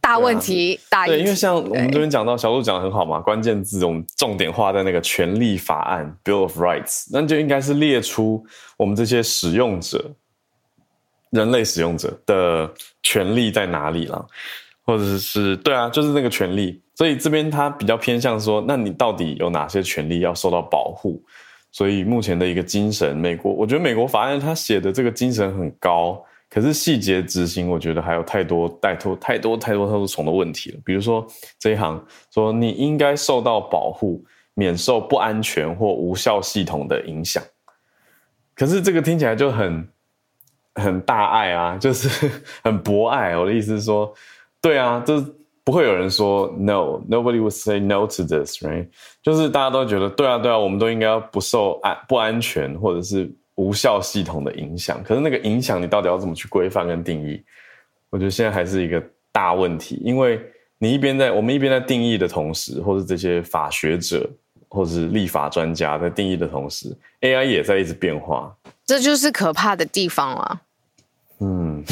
[0.10, 8.44] 大问题，大对，因为像我们这边讲到，小鹿讲的很好嘛，关键字我们重点画在那个权利法案 （Bill of Rights），那就应该是列出
[8.76, 10.04] 我们这些使用者、
[11.30, 14.28] 人类使用者的权利在哪里了，
[14.84, 16.82] 或者是对啊，就是那个权利。
[16.96, 21.24] 所以这边它比较偏向说，那你到底有哪些权利要受到保护？
[21.72, 26.20] 所以目前的一个精神，美国，我觉得美国法案它写的这个精神很高。
[26.50, 30.80] 可是细节执行，我觉得还有太多带托太多太多太多重的问题了。
[30.84, 31.24] 比如说
[31.60, 37.44] 这一行说你应该受到保护，免受不安全或无效系统的影响。
[38.56, 39.88] 可是这个听起来就很
[40.74, 42.28] 很大爱啊， 就是
[42.64, 43.38] 很博爱。
[43.38, 44.12] 我的意思是说，
[44.60, 45.26] 对啊，就是
[45.64, 48.88] 不会有人说 no，nobody would say no to this，right？
[49.22, 53.32] 就是大家都觉得对啊，对啊，我们都应该要不受安不安全或者是。
[53.60, 57.44] 无效系统的影响，可是那个影响你到底要怎么去规范跟定义？
[58.10, 60.42] 我觉得现在还是一个大问题，因为
[60.78, 64.30] 你一边在我们一边在定义的同时，或是这些法学者
[64.70, 70.62] 或者是立法专家在定义的同时，AI 也在一直变化，这就是可怕的地方了。
[71.42, 71.84] 嗯，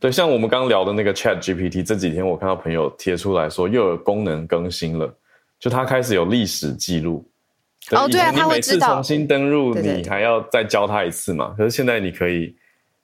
[0.00, 5.14] 对，像我们刚聊的那个 Chat GPT，这几天我看到朋友贴出来说又有功能更新了，
[5.60, 7.22] 就它开始有历史记录。
[7.92, 8.94] 哦，对啊，他会知道。
[8.94, 11.54] 重新登录，你还要再教他一次嘛？
[11.56, 12.54] 可是现在你可以，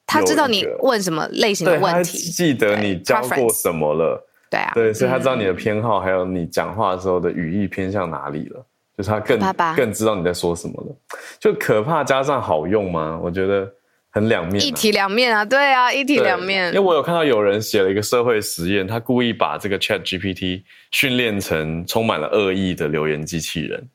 [0.06, 4.26] 他知道你问什么类型的问题，记得你教过什么了。
[4.50, 8.66] 对啊，对，所以他知道你的偏好，还有你讲话的时候的语义偏向哪里了，
[8.98, 9.38] 就是他更
[9.74, 10.96] 更知道你在说什么了。
[11.38, 13.18] 就可怕加上好用吗？
[13.22, 13.66] 我觉得
[14.10, 16.66] 很两面，一体两面啊，对啊，一体两面。
[16.66, 23.88] 因为我有看到有人写了一个社会实验，他故意把这个 Chat GPT 训练成充满了恶意的留言机器人。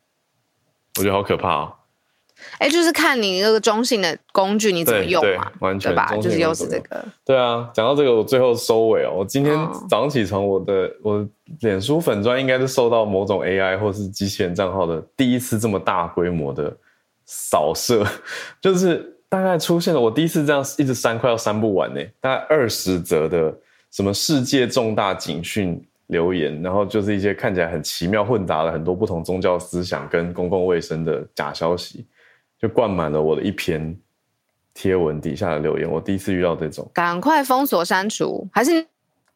[0.98, 1.74] 我觉得好可怕哦！
[2.60, 6.16] 哎，就是看你那个中性的工具你怎么用嘛，完全吧？
[6.18, 7.04] 就是又是这个。
[7.26, 9.12] 对啊，讲到这个，我最后收尾哦。
[9.18, 9.56] 我今天
[9.90, 11.28] 早上起床，我的我
[11.62, 16.76] 脸书粉砖应该是受到某种 AI 或是机器人账号的第一次这么大规模的
[17.26, 18.06] 扫射，
[18.62, 22.00] 就是大概出现了我第一次这样一直删，快要删不完呢。
[22.22, 23.52] 大概二十则的
[23.92, 25.84] 什么世界重大警讯。
[26.08, 32.06] 留言，然后就是一些看起来很奇妙、混杂了很多不同宗教思想跟公共卫生的假消息，
[32.60, 33.98] 就灌满了我的一篇
[34.74, 35.90] 贴文底下的留言。
[35.90, 38.86] 我第一次遇到这种，赶快封锁删除，还是？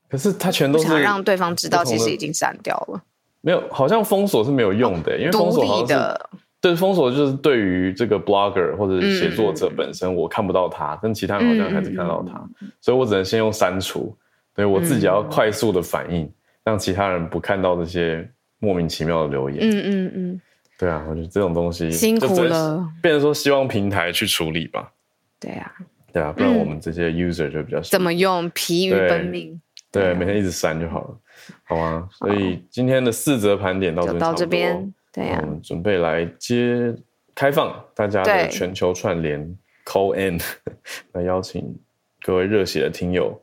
[0.10, 3.01] 可是他全都是让对方知道，其实已经删掉了。
[3.41, 6.19] 没有，好像封锁是没有用的，因为封锁好像是
[6.60, 12.47] 对封锁就是对于这个 blogger 或者写作者本身，我看不到他，但其他人好像还是看到他，
[12.79, 14.15] 所以我只能先用删除，
[14.55, 16.31] 所以我自己要快速的反应。
[16.63, 19.60] 让其他人不看到这些莫名其妙的留言。
[19.62, 20.41] 嗯嗯嗯，
[20.78, 24.91] 对啊，我觉得这种东西辛苦了，变成说希望平台去处理吧。
[25.39, 25.74] 对啊，
[26.13, 29.60] 对啊，不然我们这些 user 就比较怎么用疲于奔命。
[29.91, 31.17] 对，每天一直删就好了，
[31.63, 32.08] 好吗？
[32.12, 36.95] 所以今天的四则盘点到这到这边，对呀，准备来接
[37.36, 40.39] 开放大家的全球串联 call in，
[41.12, 41.78] 来邀请
[42.21, 43.38] 各位热血的听友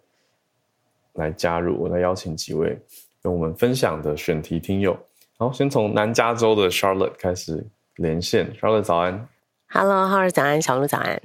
[1.14, 2.78] 来加入，我来邀请几位。
[3.22, 4.98] 跟我们分享的选题听友，
[5.38, 8.52] 好，先从南加州的 Charlotte 开始连线。
[8.60, 9.28] Charlotte 早安
[9.68, 11.20] ，Hello，Hello 早安，小鹿早安。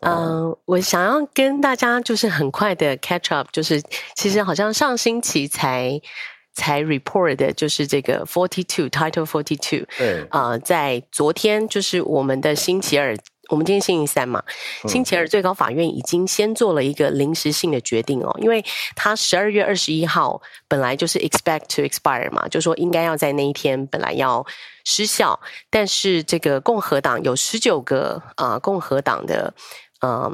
[0.00, 3.82] 嗯，我想要跟大家就是很快的 catch up，就是
[4.16, 6.00] 其实好像上星期才
[6.52, 9.86] 才 report 的，就是这个 Forty Two Title Forty Two。
[9.98, 13.16] 对，呃，在昨天就是我们的星期二。
[13.50, 14.42] 我们今天星期三嘛，
[14.88, 18.64] 星期二最高法院已经先做了一个临时性的决定哦，因为
[18.96, 24.46] 他十二月二十一号本来就是 expect to expire 嘛，就说应该要在那一天本来要
[24.84, 25.38] 失效，
[25.68, 29.52] 但是这个共和党有十九个啊共和党的
[30.00, 30.32] 嗯。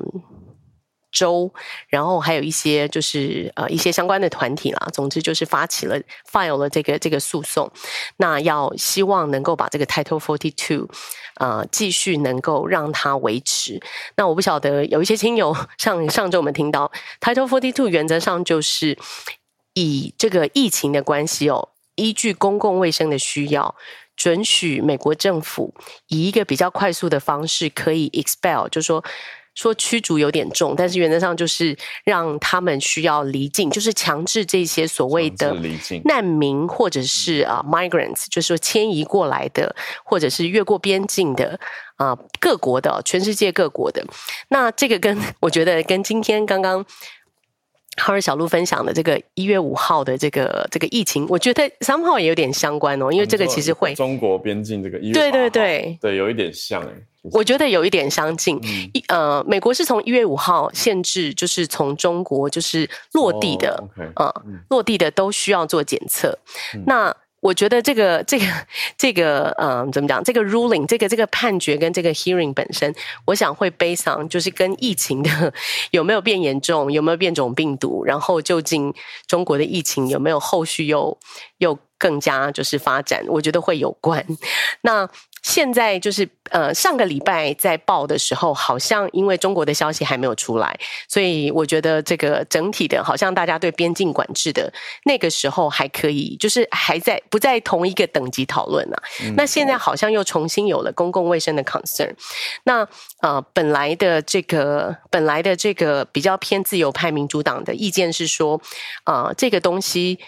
[1.16, 1.50] 州，
[1.88, 5.98] 然后还有一些就是呃一些相关的团体啦，总之就是发起了
[6.30, 7.72] file 了这个这个诉讼，
[8.18, 10.90] 那要希望能够把这个 Title Forty Two
[11.36, 13.80] 呃继续能够让它维持。
[14.16, 18.98] 那我不晓得有一些亲友上上周我们听到 Title Forty Two 原则上就是
[19.72, 23.74] 以这个疫情的关系哦，依据公共卫生的需要，
[24.16, 25.74] 准许美国政府
[26.08, 29.02] 以一个比较快速的方式可以 expel，就说。
[29.56, 35.52] 说驱逐有点重，但是原则上就是让他们需要离境，就是强制这些所谓的
[36.04, 41.58] 难民或者是啊 migrants，就是说迁移过来的，或者是越过边境的
[41.96, 44.06] 啊各国的，全世界各国的。
[44.50, 46.86] 那这个跟 我觉得跟今天刚刚。
[47.96, 55.98] 哈尔小鹿分享的这个一月五号的这个这个疫情，我觉得三号也有点相关哦，因为这个其实会中国边境这个一月对对对。
[56.00, 56.88] 对有一点像哎，
[57.22, 58.60] 我觉得有一点相近。
[58.92, 63.82] 一呃，美国是从一月五号限制，就是从中国就是落地的，
[64.16, 64.32] 呃，
[64.68, 66.38] 落地的都需要做检测。
[66.86, 67.14] 那
[67.46, 68.46] 我觉得这个这个
[68.98, 70.22] 这个嗯，怎么讲？
[70.24, 72.92] 这个 ruling，这个这个判决跟这个 hearing 本身，
[73.24, 75.30] 我想会悲伤，就是跟疫情的
[75.92, 78.92] 有没有变严重，有没有变种病毒，然后究竟
[79.28, 81.16] 中国的疫情有没有后续又
[81.58, 84.26] 又更加就是发展，我觉得会有关。
[84.80, 85.08] 那。
[85.46, 90.76] 现在就是呃，上个礼拜在报的时候，好像因为中国的消息还没有出来，
[91.08, 94.72] 所以我觉得这个整体的，好像大家对边境管制的
[95.04, 98.96] 那个时候还可以，就是还在不在同一个等级讨论呢？
[99.36, 102.12] 那现在好像又重新有了公共卫生的 concern。
[102.64, 102.84] 那
[103.20, 108.60] 呃，本来的这个本来的这个比较偏自由派民主党的意见是说，
[109.04, 110.18] 啊，这个东西。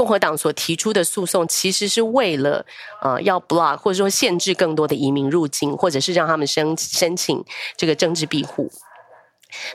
[0.00, 2.64] 共和党所提出的诉讼，其实是为了
[3.02, 7.44] 啊要 block 或者说限制更多的移民入境，或者是让他们申申请
[7.76, 8.70] 这个政治庇护。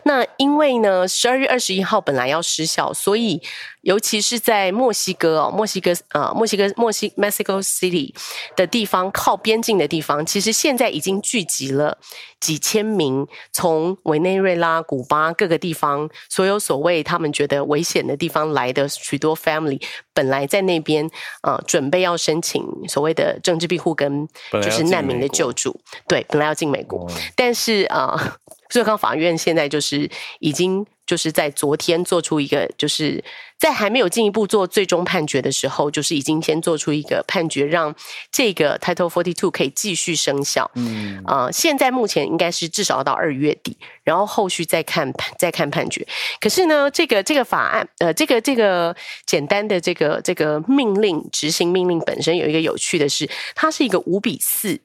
[0.03, 3.41] 那因为呢，十二月二十一号本来要失效，所以
[3.81, 8.13] 尤其是在墨西哥哦，墨西哥呃，墨西哥墨西 Mexico City
[8.55, 11.97] 的地方，靠边境的地方，其实现在已经聚集了
[12.39, 19.81] 几千名从委内瑞拉、古巴各个地方，所有所谓他们觉得危险的地方来的许多 family，
[20.13, 21.09] 本来在那边
[21.43, 28.37] 呃准备要申请所谓的政治庇护跟就是难民的救助，对，本来要进美国，但是啊。
[28.75, 30.09] 最高法院现在就是
[30.39, 33.23] 已经就是在昨天做出一个，就是
[33.57, 37.95] 在还没有进一步做最终判决的时候，就是已经先做出一个判决，让
[38.29, 40.69] 这个 Title Forty Two 可以继续生效。
[40.75, 45.09] 嗯，啊，现在目前应该是至少要到二月底，然后后续再看
[45.39, 46.05] 再看判决。
[46.41, 48.93] 可是呢，这个这个法案，呃，这个这个
[49.25, 54.81] 简单的这个这个命令执行命令本身有一个有趣的是，它是一个五比四。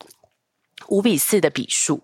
[0.90, 2.02] 五比四的比数，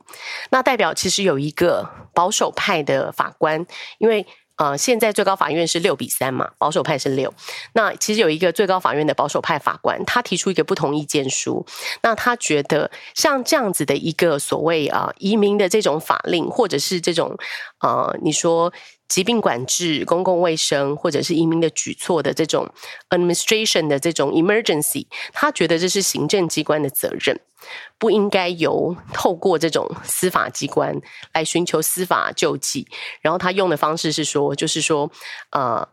[0.50, 3.66] 那代表其实有一个保守派的法官，
[3.98, 4.26] 因为
[4.56, 7.34] 呃，现在最高法院是六比三嘛，保守派是六。
[7.74, 11.66] 那其实有一个最高法院的保守派法官，他提出一个不同意见书。
[12.00, 17.36] 那他觉得像这样子的一个所谓啊移民的这种法令，或者是这种
[17.80, 18.72] 呃，你说
[19.08, 22.68] 疾病管制、公共卫生，或者是移民的举措的这种
[23.10, 27.40] administration 的这种 emergency，他觉得这是行政机关的责任。
[27.98, 30.94] 不应该由透过这种司法机关
[31.32, 32.86] 来寻求司法救济，
[33.20, 35.10] 然后他用的方式是说，就是说，
[35.50, 35.88] 呃，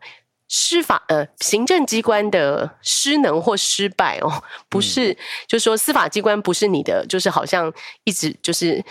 [0.46, 5.14] 司法呃行政机关的失能或失败哦，不是，
[5.48, 7.72] 就是说司法机关不是你的，就是好像
[8.04, 8.84] 一直就是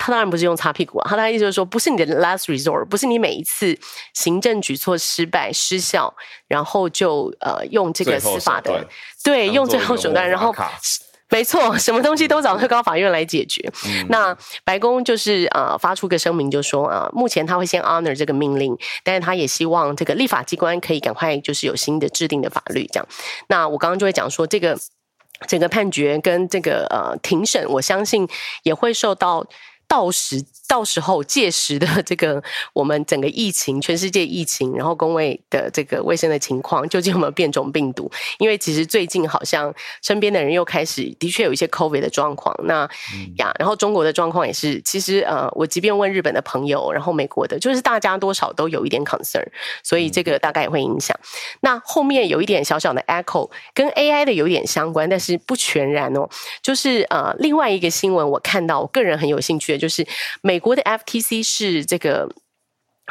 [0.00, 3.78] 他当然不是用擦屁股啊，他的意思就是说，不是你的 last resort，不是你每一次
[4.14, 6.12] 行政举措失败失效，
[6.48, 8.88] 然后就呃用这个司法的
[9.22, 10.54] 对用最后手段，然后。
[11.32, 13.62] 没错，什么东西都找最高法院来解决。
[14.08, 23.06] 那白宫就是呃发出个声明，就说啊，目前他会先 honor 这个命令，但是他也希望这个立法机关可以赶快就是有新的制定的法律这样。
[23.46, 24.76] 那我刚刚就会讲说，这个
[25.46, 28.28] 整个判决跟这个呃庭审，我相信
[28.64, 29.46] 也会受到。
[29.90, 32.40] 到时到时候届时的这个
[32.72, 38.08] 我们整个疫情，全世界疫情，然后工位的这个卫生的情况，究竟有没有变种病毒？
[38.38, 42.54] 因为其实最近好像身边的人又开始的确有一些 COVID 的状况。
[42.66, 42.88] 那
[43.38, 49.44] 呀，然后中国的状况也是，其实呃，我即便问日本的朋友，然后美国的，就是大家多少都有一点 concern，
[49.82, 51.18] 所以这个大概也会影响。
[51.62, 56.28] 那后面有一点小小的 echo，跟 AI 的有点相关，但是不全然哦。
[56.62, 59.79] 就是呃，另外一个新闻我看到，我个人很有兴趣。
[59.80, 60.06] 就是
[60.42, 62.28] 美国的 FTC 是这个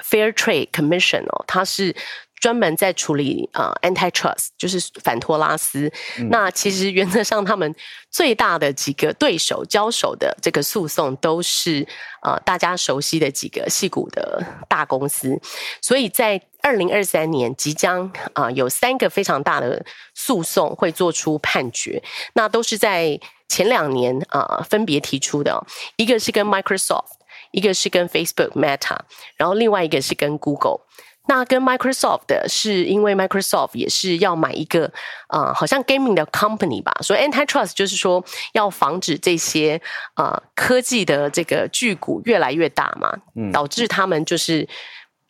[0.02, 1.94] Fair Trade Commission 哦，它是。
[2.42, 5.92] 专门在处理啊，antitrust 就是反托拉斯。
[6.30, 7.76] 那其实原则上，他们
[8.10, 11.86] 最大的几个对手交手的这个诉讼，都是
[12.22, 15.38] 呃大家熟悉的几个戏股的大公司。
[15.82, 22.02] 所以在二零二三年，即将啊有三个非常大的诉讼会做出判决。
[22.34, 27.12] 那都是在前两年啊分别提出的，一个是跟 Microsoft，
[27.52, 28.98] 一个是跟 Facebook Meta，
[29.38, 30.82] 然后另外一个是跟 Google。
[31.28, 34.92] 那跟 Microsoft 的是因为 Microsoft 也是要买一个
[35.28, 39.80] 呃，好像 gaming 的 company 吧，所以 antitrust 就是说要防止这些
[40.16, 43.16] 呃科技的这个巨股越来越大嘛，
[43.54, 44.68] 导致他们就是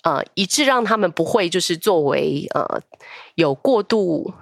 [0.04, 2.82] 呃以致让他们不会就是作为呃
[3.36, 4.34] 有过度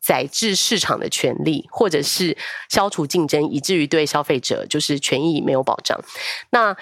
[0.00, 2.36] 宰制市场的权利，或者是
[2.68, 6.00] 消除竞争，以至于对消费者就是权益没有保障。
[6.50, 6.76] 那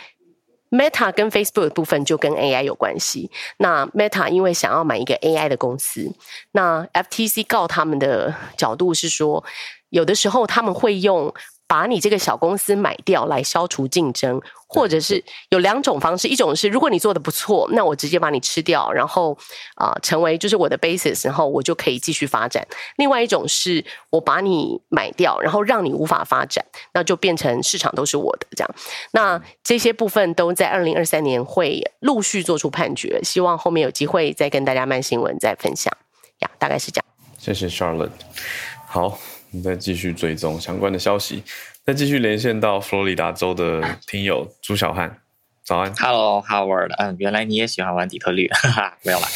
[0.71, 3.31] Meta 跟 Facebook 的部分就跟 AI 有关系。
[3.59, 6.15] 那 Meta 因为想要买一个 AI 的公司，
[6.53, 9.45] 那 FTC 告他们的角度是说，
[9.91, 11.35] 有的时候他们会用。
[11.69, 19.37] 把你这个小公司买掉来消除竞争，或者是有两种方式，一种是如果你做的不错，那我直接把你吃掉，然后
[19.75, 22.67] 啊成为就是我的 basis，然后我就可以继续发展。
[22.97, 26.65] 另外一种是我把你买掉，然后让你无法发展，
[26.95, 28.75] 那就变成市场都是我的这样。
[29.13, 35.95] 那这些部分都在二零二三年会陆续做出判决，希望后面有机会再跟大家慢新闻再分享
[36.39, 37.05] 呀，大概是这样。
[37.37, 38.09] 谢谢 Charlotte，
[38.87, 39.19] 好。
[39.51, 41.43] 我们再继续追踪相关的消息，
[41.85, 45.28] 再继续连线到佛罗里达州的听友朱小汉。
[45.69, 49.27] 早安，Hello Howard，嗯，原来你也喜欢玩底特律，哈哈，没有了，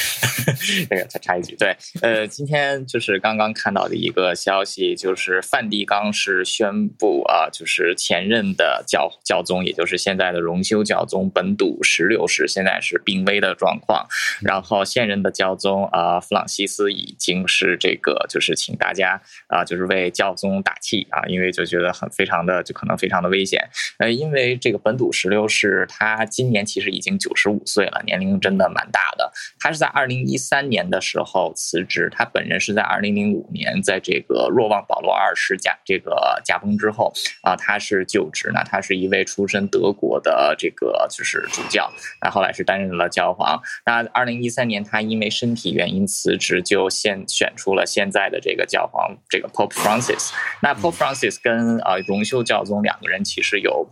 [0.89, 14.07] 那个再插一句，对，呃，今天就是刚刚看到的一个消息，就是梵蒂冈是宣布啊，就是前任的教教宗，也就是现在的荣休教宗本笃十六世，现在是病危的状况，
[14.41, 23.68] 然后现任的教宗啊，弗朗西斯已经是这个，就是请大家啊，就是为教宗打气啊，因为就觉得很非常的，就可能非常的危险，
[23.99, 26.22] 呃，因为这个本笃十六世他。
[26.23, 29.33] 他今年其实已经九十五岁了，年龄真的蛮大的。
[29.59, 37.12] 他是在二零一三年的时候辞职，他本人是在二零零五年在这个若望保罗二世驾这个驾崩之后
[37.43, 38.62] 啊，他是就职呢。
[38.64, 43.61] 他是一位出身德国的这个就是主教，那后来是担任了教皇。
[43.85, 50.31] 那二零一三年他因为身体原因辞职，就现选出了现在的这个教皇这个 Pope Francis。
[50.62, 53.89] 那 Pope Francis 跟呃荣休教宗两个人其实有。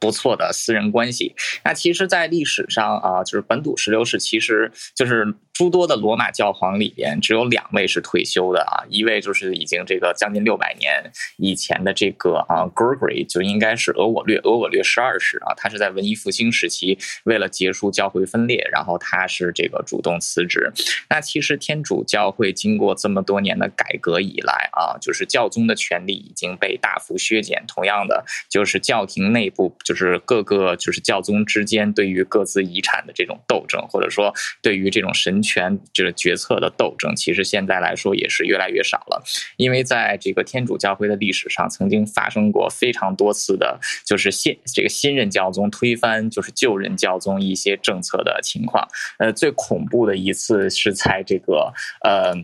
[0.00, 1.34] 不错的私人关系。
[1.64, 5.34] 那其实，在历史上啊，就是本笃十六世，其实就是。
[5.58, 20.70] 诸多的罗马教皇里边，只有两位是退休的啊，一位就是已经这个将近六百年以前的这个啊，Gregory 就应该是俄我略俄我略十二世啊，他是在文艺复兴时期为了结束教会分裂，然后他是这个主动辞职。
[21.10, 34.30] 那其实天主教会经过这么多年的改革以来啊，就是教宗的权力已经被大幅削减，同样的就是教廷内部就是各个就是教宗之间对于各自遗产的这种斗争，或者说
[34.60, 35.42] 对于这种神。
[35.48, 39.22] 权就是决策的斗争，其实现在来说也是越来越少了，
[39.56, 48.86] 因为在这个天主教会的历史上，曾经发生过非常多次的，就是现这个新任教宗推翻就是旧任教宗一些政策的情况。
[49.18, 51.72] 呃，最恐怖的一次是在这个
[52.02, 52.34] 呃。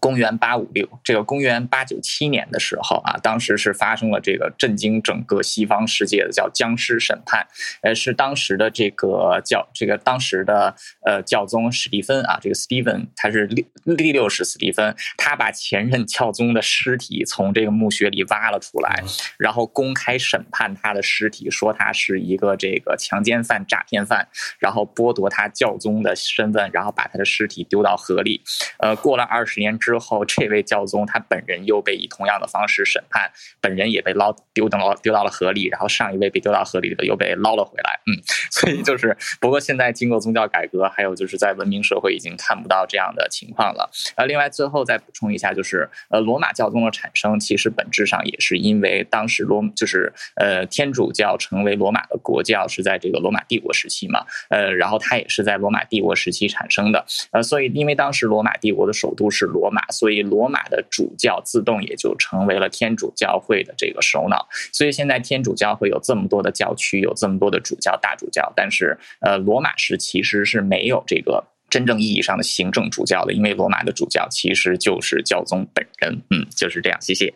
[0.00, 7.44] 公元八五六，这个公元八九七年的时候啊，当时是发生了这个震惊整个西方世界的叫僵尸审判，
[7.82, 10.72] 呃，是当时的这个教这个当时的
[11.04, 19.02] 呃教宗史蒂芬啊，这个 Stephen 他是第第六世史蒂芬，他把前任教宗的尸体从这个墓穴里挖了出来，
[19.36, 24.28] 然后公开审判他的尸体，说他是一个这个强奸犯、诈骗犯，
[24.60, 28.40] 然后剥夺他教宗的身份，然后把他的尸体丢到河里，
[28.78, 29.87] 呃，过了二十年之。
[29.88, 37.98] 之后，这位教宗他本人又被以同样的方式审判，本人也被捞丢到了丢到了河里，然后上一位被丢到河里的又被捞了回来。
[38.04, 38.20] 嗯，
[38.50, 43.88] 所以就是，不过现在经过宗教改革，还有就是在文明社会已经看不到这样的情况了。
[44.16, 57.06] 呃，另外最后再补充一下，就是呃，罗马教宗的产生其实本质上也是因为当时罗就是呃天主教成为罗马的国教是在这个罗马帝国时期嘛，呃，然后它也是在罗马帝国时期产生的。
[57.30, 59.77] 呃，所以因为当时罗马帝国的首都是罗马。
[59.90, 64.48] 所以，罗马的主教自动也就成为了天主教会的这个首脑。
[64.72, 76.22] 所以，现在天主教会有这么多的教区，有这么多的主教、大主教，但是，呃，罗马是其实是没有这个真正意义上的行政主教的，因为罗马的主教其实就是教宗本人。
[76.30, 77.00] 嗯，就是这样。
[77.00, 77.34] 谢谢。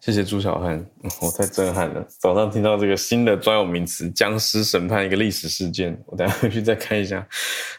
[0.00, 0.82] 谢谢朱小汉，
[1.20, 2.02] 我太震撼了。
[2.18, 7.28] 早上听到这个新的专有名词“僵尸审判”一个历史事件，我等下回去再看一下。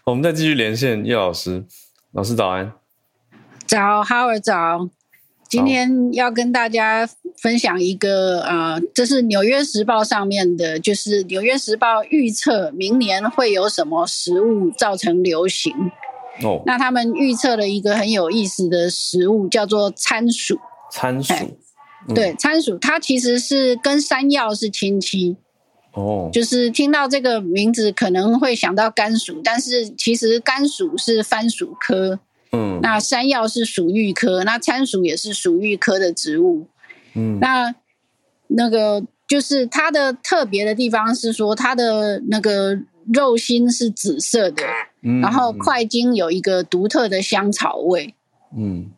[0.04, 1.66] 我们再继续连线叶老师，
[2.12, 2.72] 老师早安。
[3.72, 4.90] 早，哈尔早。
[5.48, 7.08] 今天要跟大家
[7.42, 15.74] 分享一个呃，这是《纽约时报》上面的，就是《纽约时报》预测明年会有什么食物造成流行。
[16.44, 20.60] 哦，那他们预测了一个很有意思的食物，叫做参薯。
[20.92, 21.34] 参薯。
[22.14, 25.38] 对，参薯它其实是跟山药是亲戚
[25.94, 32.20] 哦，就是听到这个名字可能会想到甘薯，但是其实甘薯是番薯科，
[32.52, 36.68] 嗯，那山药是属玉科，那参薯也是属玉科的植物，
[37.16, 37.74] 嗯，那
[38.48, 42.80] 那个就是它的特别的地方是说它的那个
[43.14, 44.64] 肉心是紫色的，
[45.02, 48.16] 嗯，然后块茎有一个独特的香草味，
[48.58, 48.92] 嗯，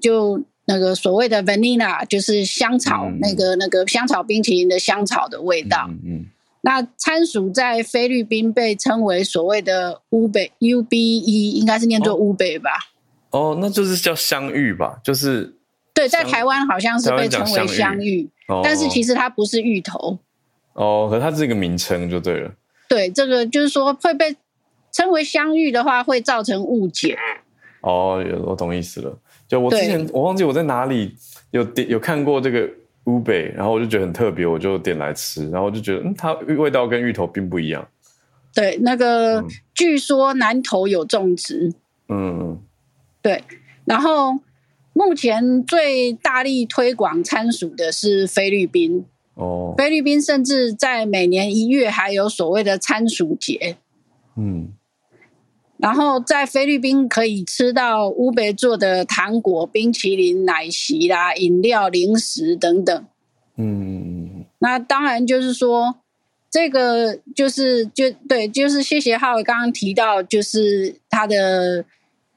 [0.00, 0.44] 就。
[0.68, 5.88] 那个所谓的 vanilla 就是香草，那个那个香草冰淇淋的香草的味道。
[5.88, 6.26] 嗯，
[6.66, 12.72] 那参薯在菲律宾被称为所谓的乌北 U B E，应该是念作乌北吧？
[13.30, 14.98] 哦，那就是叫香芋吧？
[15.04, 15.54] 就是
[15.94, 18.28] 对，在台湾好像是被称为香芋，
[18.64, 20.18] 但是其实它不是芋头。
[20.72, 22.50] 哦，可它是一个名称就对了。
[22.88, 24.34] 对，这个就是说会被
[24.90, 27.16] 称为香芋的话，会造成误解。
[27.82, 29.16] 哦，我懂意思了。
[29.46, 31.14] 就我之前我忘记我在哪里
[31.52, 32.68] 有点有看过这个
[33.06, 37.86] 乌贝，然后我就觉得很特别，我就点来吃，然后我就觉得嗯，它味道跟芋头并不一样。
[38.54, 39.44] 对，那个
[39.74, 41.72] 据说南投有种植，
[42.08, 42.60] 嗯，
[43.22, 43.42] 对。
[43.84, 44.38] 然后
[44.92, 49.04] 目前最大力推广参薯的是菲律宾
[49.34, 53.76] 哦，菲律宾甚至在每年一月还有所谓的参薯节，
[54.36, 54.72] 嗯。
[55.78, 63.04] 然后在菲律宾可以吃到乌贝做的糖果、冰淇淋、奶昔啦、饮料、零食等等。
[63.56, 65.96] 嗯，那当然就是说，
[66.50, 71.84] 这个就是就对，就是谢谢浩刚刚提到，就是他的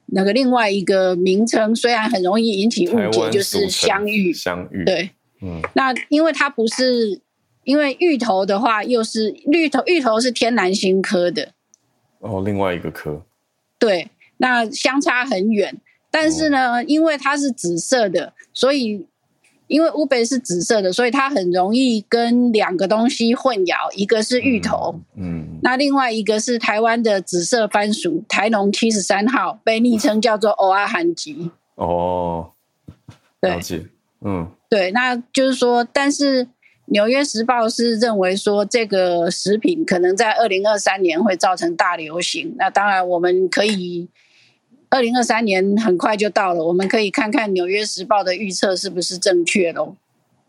[0.08, 4.34] 那个另外一个名称，虽然很容易引起误解，就是香芋。
[4.34, 5.12] 香芋对，
[5.42, 7.22] 嗯，那因为它不是，
[7.64, 11.54] 因为芋头的话，又是绿头，芋头是天南星科的。
[12.20, 13.26] 哦，另外一个科。
[13.80, 15.76] 对，那相差很远，
[16.12, 19.08] 但是呢，因为它是紫色的，所以
[19.68, 31.50] 因为乌贝是紫色的，所以它很容易跟两个东西混淆，一个是芋头，嗯，那另外一个是台湾的紫色番薯，台农七十三号，被昵称叫做欧阿罕吉。
[31.76, 32.52] 哦，
[33.40, 33.86] 了解，
[34.22, 36.48] 嗯，对，那就是说，但是。
[36.92, 42.56] 纽约时报是认为说这个食品可能在二零二三年会造成大流行。
[42.58, 44.10] 那当然，我们可以
[44.90, 49.96] 二零二三年很快就到了，我们可以看看纽约时报的预测是不是正确喽。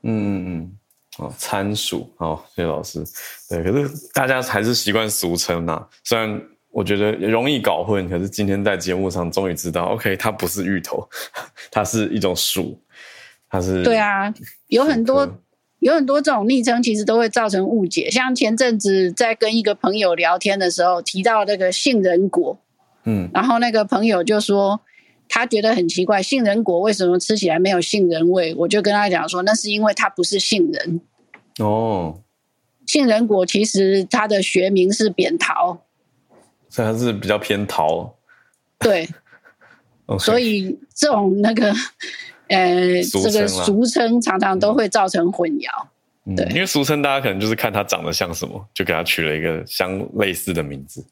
[0.03, 0.73] 嗯嗯嗯，
[1.19, 3.05] 哦，参数，哦，谢谢老师。
[3.49, 5.87] 对，可是大家还是习惯俗称呐。
[6.05, 11.07] 虽然我觉得容易搞混，可是今天在节目上终于知道，OK，它不是芋头，
[11.71, 12.81] 它是一种薯，
[13.51, 14.33] 它是对啊，
[14.69, 15.29] 有很多。
[15.81, 18.11] 有很多这种昵称，其实都会造成误解。
[18.11, 22.59] 像前阵子在跟一个朋友聊天的时候，提到那个杏仁果，
[23.05, 24.83] 嗯，然后那个朋友就说
[25.27, 28.55] 他觉得很奇怪，杏仁果为什么吃起来没有杏仁味？
[28.57, 31.01] 我就跟他讲说，那是因为它不是杏仁。
[31.59, 32.21] 哦，
[32.87, 35.87] 杏仁果其实它的学名是扁桃，
[36.69, 38.15] 所以它是比较偏桃。
[38.79, 39.09] 对，
[40.21, 41.73] 所以这种那个。
[42.51, 45.69] 呃，这个俗称常常都会造成混淆，
[46.37, 51.05] 对，因为俗称大家可能就是看它长得像什么，就给它取了一个相类似的名字。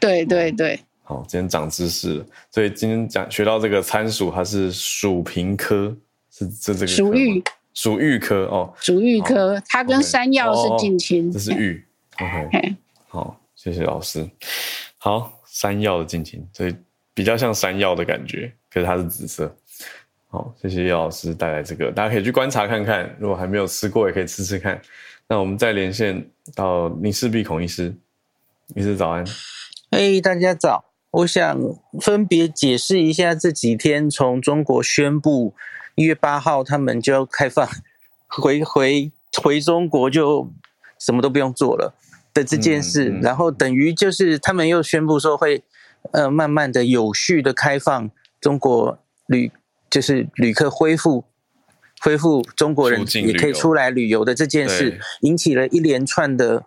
[0.00, 0.80] 对对对。
[1.02, 5.96] 好，今天长知识了，所以今天讲学到这个参数，它是薯平科，
[6.32, 7.42] 是是这个薯玉，
[7.74, 11.30] 薯玉科哦，薯玉科，它跟山药是近亲。
[11.30, 11.84] 这是玉
[12.18, 12.74] ，OK，
[13.06, 14.28] 好，谢谢老师。
[14.98, 16.74] 好，山药的近亲，所以
[17.14, 19.56] 比较像山药的感觉，可是它是紫色。
[20.36, 23.16] 好，谢谢叶老师带来这个，大家可以去观察看看。
[23.18, 24.78] 如果还没有吃过，也可以吃吃看。
[25.28, 27.94] 那我们再连线到林世璧孔医师，
[28.74, 29.24] 医师早安。
[29.90, 30.84] 嘿，大家早。
[31.10, 31.58] 我想
[32.02, 35.54] 分别解释一下这几天从中国宣布
[35.94, 37.66] 一月八号他们就要开放
[38.28, 39.10] 回回
[39.42, 40.52] 回中国就
[40.98, 41.94] 什么都不用做了
[42.34, 45.62] 的这件事，然后等于就是他们又宣布说会
[46.10, 49.50] 呃慢慢的有序的开放中国旅。
[49.88, 51.24] 就是旅客恢复
[52.00, 56.64] 恢复中国人也可以出来旅游的这件事，引起了一连串的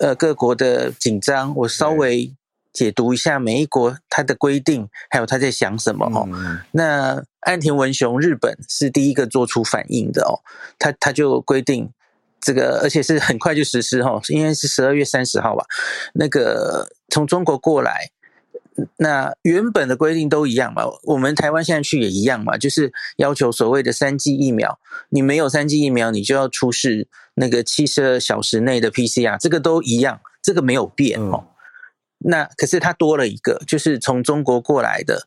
[0.00, 1.54] 呃各国的紧张。
[1.56, 2.34] 我稍微
[2.72, 6.28] 解读一下每一国它的规定，还有他在想什么哦。
[6.72, 10.40] 那岸田文雄日本是第一个做出反应的哦，
[10.78, 11.90] 他他就规定
[12.40, 15.64] 这个，而且是很快就实施哈，应该是十二月三十号吧。
[16.14, 18.10] 那个从中国过来。
[18.96, 20.82] 那原本的规定都一样嘛？
[21.04, 22.58] 我们台湾现在去也一样嘛？
[22.58, 31.44] 就是要求所谓的三剂疫苗，你没有三剂疫苗，你就要出示那个七十二小时内的 PCR，这个都一样，这个没有变哦。
[32.18, 35.26] 那可是它多了一个，就是从中国过来的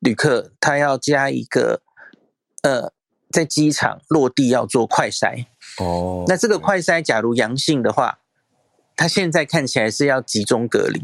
[0.00, 1.82] 旅客，他要加一个
[2.62, 2.92] 呃，
[3.30, 5.46] 在机场落地要做快筛
[5.78, 6.24] 哦。
[6.28, 8.18] 那这个快筛假如阳性的话，
[8.94, 11.02] 他现在看起来是要集中隔离，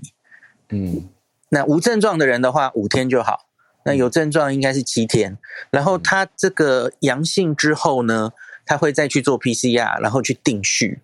[0.69, 1.09] 嗯。
[1.51, 3.47] 那无症状的人的话，五天就好。
[3.85, 5.39] 那有症状应该是七天。
[5.71, 8.33] 然后他这个阳性之后呢，
[8.67, 11.01] 他会再去做 PCR，然后去定序。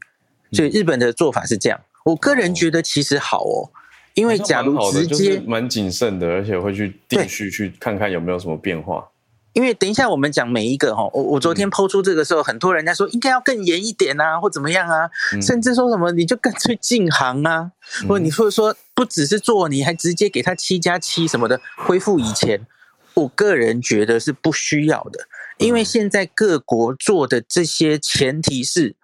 [0.53, 1.81] 所以日本的做法是这样。
[2.05, 3.71] 我个人觉得其实好哦，
[4.15, 9.09] 因为假如直接蛮谨慎的，而且会去定序去看看有没有什么变化。
[9.57, 15.09] 因为等一下我们讲每一个哈，我我昨天抛出这个时候，很多人家说应该要更严一点啊，或怎么样啊，
[15.41, 17.73] 甚至说什么你就干脆禁行啊，
[18.07, 22.67] 或你或者说不只是做，你还直接给他七加七什么的恢复以前，
[23.15, 25.21] 我个人觉得是不需要的，
[25.57, 28.95] 因为现在各国做的这些前提是，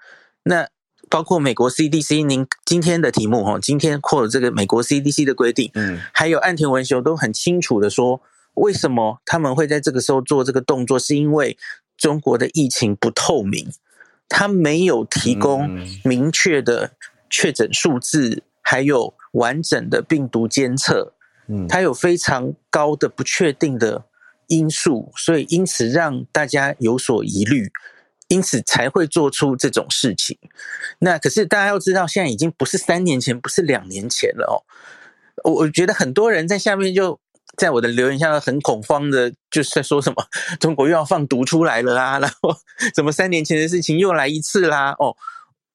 [0.42, 0.68] 那
[1.09, 8.20] 包括美国 CDC，您今天的题目哈，今天或者这个美国 CDC 的规定，嗯，还有岸田文雄都很清楚的说。
[8.55, 10.98] 为什么他们会在这个时候做这个动作？
[10.98, 11.57] 是因为
[11.96, 13.72] 中国的疫情不透明，
[14.28, 16.92] 他没有提供明确的
[17.30, 21.14] 确诊数字，还有完整的病毒监测，
[21.48, 24.05] 嗯，它有非常高的不确定的
[24.48, 27.72] 因素，所以因此让大家有所疑虑，
[28.28, 30.38] 因此才会做出这种事情。
[30.98, 34.57] 那可是大家要知道，现在已经不是三年前，不是两年前了哦。
[35.44, 37.18] 我我觉得很多人在下面就。
[37.63, 40.17] 在我的留言下很恐慌的，就是在说什么
[40.59, 42.53] 中国又要放毒出来了啊， 然后
[42.93, 44.97] 怎么三年前的事情又来一次啦？
[44.99, 45.15] 哦，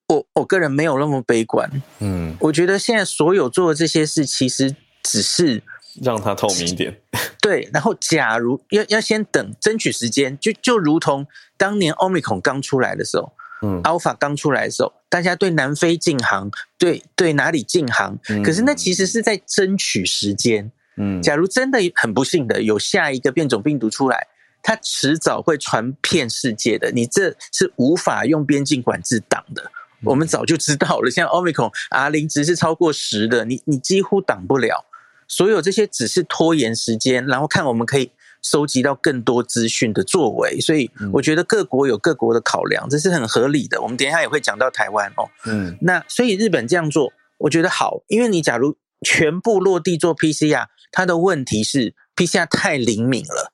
[0.09, 5.63] 我我个人没有那么悲观，嗯，我觉得现在所有做的这些事，其实只是
[6.03, 6.99] 让它透明一点。
[7.39, 11.25] 对，然后假如要要先等，争取时间，就就如同
[11.55, 13.31] 当年奥密克戎刚出来的时候，
[13.61, 20.69] 嗯，，Alpha 刚出来的时候，大家对南非禁航，对对哪里禁航，可是那其实是在争取时间。
[20.97, 24.27] 嗯，假如真的很不幸的有下一个变种病毒出来，
[24.61, 26.91] 它迟早会传遍世界的。
[26.91, 29.71] 你这是无法用边境管制挡的。
[30.03, 34.85] 我们早就知道了，像 Omicron R 零值是超过十的，你你几乎挡不了。
[35.27, 40.59] 所有这些只是拖延时间，然后看我们可以收集到更多资讯的作为。
[40.61, 43.81] 所以我觉得各国有各国的考量，这是很合理的。
[43.81, 45.27] 我们等一下也会讲到台湾哦。
[45.45, 50.67] 嗯，那所以日本这样做，我觉得好，因为你假如全部落地做 PCR。
[50.91, 53.51] 它的问题是 PCR 太灵敏了，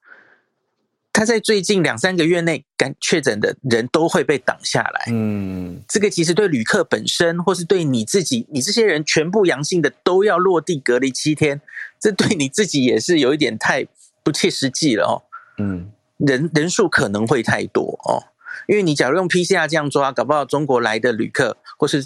[1.12, 5.06] 他在最近两三个月内感确诊的人都会被挡下来。
[5.08, 11.60] 嗯，这个其实对旅客本身，或是对你自己，你这些人全部阳性的都要落地隔离七天，
[12.00, 13.86] 这对你自己也是有一点太
[14.24, 15.14] 不切实际了哦。
[15.58, 18.24] 嗯，人人数可能会太多哦，
[18.68, 22.06] 因为你假如用 PCR 这样抓，搞不好中国来的旅客或是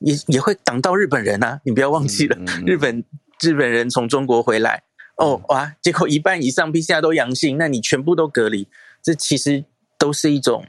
[0.00, 3.04] 也也会挡到日本人啊，你不要忘记了日本。
[3.42, 4.82] 日本人从中国回来，
[5.16, 8.66] 哦哇，结果一半以上 PCR 都阳性，那你全部都隔离，
[9.02, 9.62] 这其实
[9.98, 10.64] 都是一种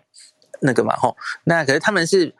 [0.59, 1.15] 那个嘛吼。
[1.45, 2.35] 那可是他们是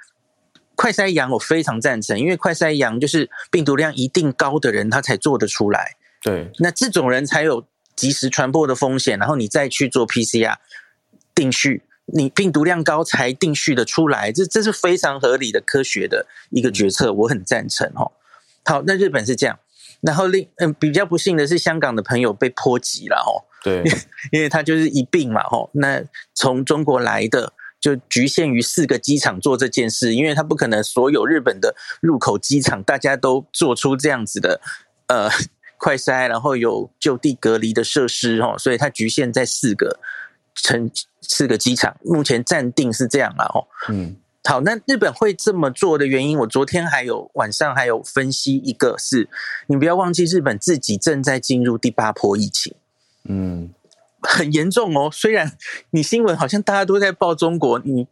[0.76, 5.96] 快筛阳，我非常赞成，因为快筛阳就是病毒量一定高的人，他才做得出来。
[6.22, 7.66] 对，那这种人才有
[7.96, 10.58] 及时传播的风险，然后你再去做 PCR
[11.34, 11.84] 定序，
[12.14, 18.12] 你病毒量高才定序的出来，这这是非常合理的科学的一个决策，我很赞成哈。
[18.66, 19.60] 好，那日本是这样。
[20.02, 23.44] 然后另嗯比较不幸的是，香港的朋友被波及了哦。
[23.64, 23.84] 对，
[24.32, 25.70] 因为他就是一病嘛吼。
[25.74, 26.04] 那
[26.34, 27.52] 从中国来的
[27.82, 34.62] 就局限于四个机场做这件事，因为他不可能所有日本的入口机场大家都做出这样子的
[35.08, 35.30] 呃
[35.80, 40.00] 快筛，然后有就地隔离的设施哦，所以它局限在四个
[40.64, 40.90] 城
[41.22, 43.68] 四个机场，目前暂定是这样了哦。
[43.90, 44.16] 嗯。
[44.44, 49.28] 好，那日本会这么做的原因，我昨天还有晚上还有分析一个，是
[49.66, 52.74] 你不要忘记，日本自己正在进入第八波疫情，
[53.26, 53.74] 嗯，
[54.22, 55.10] 很严重哦。
[55.12, 55.52] 虽然
[55.90, 58.08] 你新闻好像大家都在报中国，你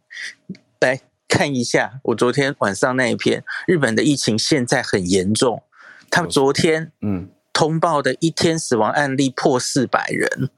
[0.78, 5.62] 来看一下我昨天晚上那一篇，日本的疫情现在很严重，
[6.10, 10.50] 他们昨天嗯通报的一天死亡案例破四百人，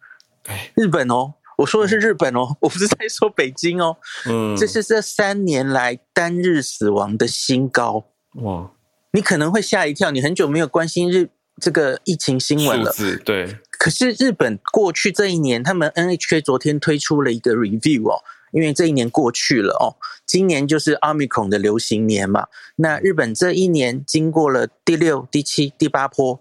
[0.75, 1.35] 日本哦。
[1.59, 3.97] 我说的是日本哦， 我不是在说北京哦。
[4.27, 8.05] 嗯，这是这三年来单日死亡的新高。
[8.43, 8.71] 哇，
[9.13, 11.29] 你可能会吓一跳，你很久没有关心日
[11.61, 12.93] 这个疫情新闻了。
[13.25, 13.59] 对。
[13.73, 19.95] 可是日本过去这一年，他们 NHK 昨天推出了一个 review 哦，因为这一年过去了哦，
[20.27, 22.49] 今年就是 Omicron 的流行年嘛。
[22.77, 26.41] 那日本这一年经过了第六、第七、第八波，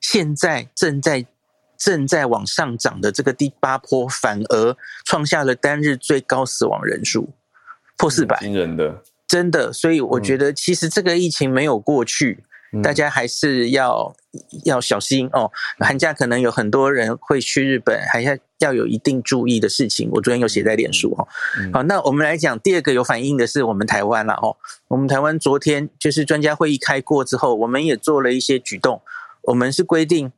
[0.00, 1.26] 现在正在
[1.84, 4.74] 正在往上涨的这个第八波，反而
[5.04, 7.28] 创下了单日最高死亡人数，
[7.98, 9.70] 破四百，惊人的，真的。
[9.70, 12.44] 所以我觉得，其实这个疫情没有过去。
[12.82, 14.16] 大家还是要
[14.64, 15.52] 要小心哦。
[15.78, 20.10] 寒假可能有很多人会去日本，还要要有一定注意的事情。
[20.10, 21.28] 我昨天有写在脸书哦。
[21.72, 24.56] 好，那我们来讲第二个有反应的是我们台湾了哦。
[24.88, 29.00] 我们台湾昨天就是专家会议开过之后，我们也做了一些举动。
[29.42, 30.32] 我们是规定，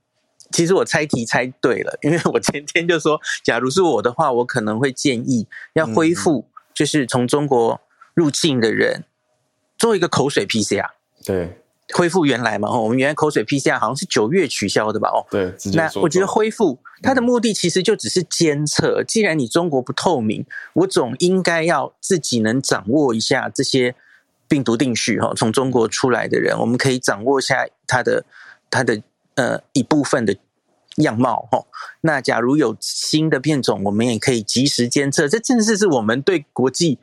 [0.50, 7.80] 其实我猜题猜对了， 因为我前天就说，假如是我的话，我可能会建议要恢复，就是从中国
[8.14, 9.04] 入境的人
[9.78, 10.90] 做一个口水 PCR。
[11.24, 11.58] 对。
[11.94, 12.68] 恢复原来嘛？
[12.68, 15.08] 哦，我们原来口水 PCR 好像是九月取消的吧？
[15.08, 15.54] 哦，对。
[15.72, 19.04] 那我觉得恢复它的目的其实就只是监测。
[19.04, 23.94] 既然你中国不透明，我总应该要自己能掌握一下这些
[24.48, 25.32] 病毒定序哈。
[25.36, 28.24] 从中国出来的人，我们可以掌握一下他的
[28.68, 29.00] 他的
[29.36, 30.36] 呃一部分的
[30.96, 31.64] 样貌哈。
[32.02, 35.26] 那假如有新的变种，我们也可以及时监测。
[35.26, 36.98] 这正是是我们对国际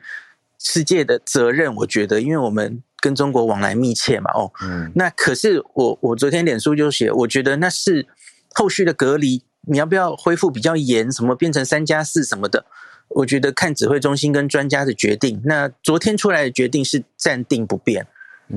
[0.58, 1.74] 世界的责任。
[1.76, 2.82] 我觉得，因为我们。
[3.04, 4.30] 跟中国往来密切嘛？
[4.32, 8.06] 哦，嗯，那可是我我昨天脸书就写，我觉得那是
[8.54, 11.12] 后续的隔离，你要不要恢复比较严？
[11.12, 12.64] 什么变成三加四什么的？
[13.08, 15.42] 我觉得看指挥中心跟专家的决定。
[15.44, 18.06] 那昨天出来的决定是暂定不变，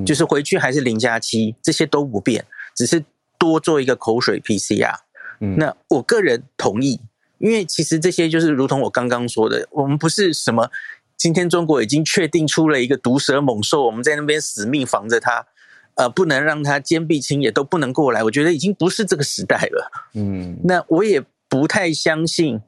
[0.05, 3.03] 就是回去还是零加七，这些都不变，只是
[3.38, 4.96] 多做一个口水 PCR。
[5.40, 7.00] 嗯，那我个人同意，
[7.38, 10.70] 因为其实这些就是如同我刚刚说的，我们不是什么。
[11.16, 15.48] 今天中国已经确定出了一个毒蛇猛兽，我们在那边死命防着它，
[15.96, 18.24] 呃，不能让它坚壁清野，都不能过来。
[18.24, 19.92] 我觉得已经不是这个时代了。
[20.14, 22.62] 嗯，那我也不太相信，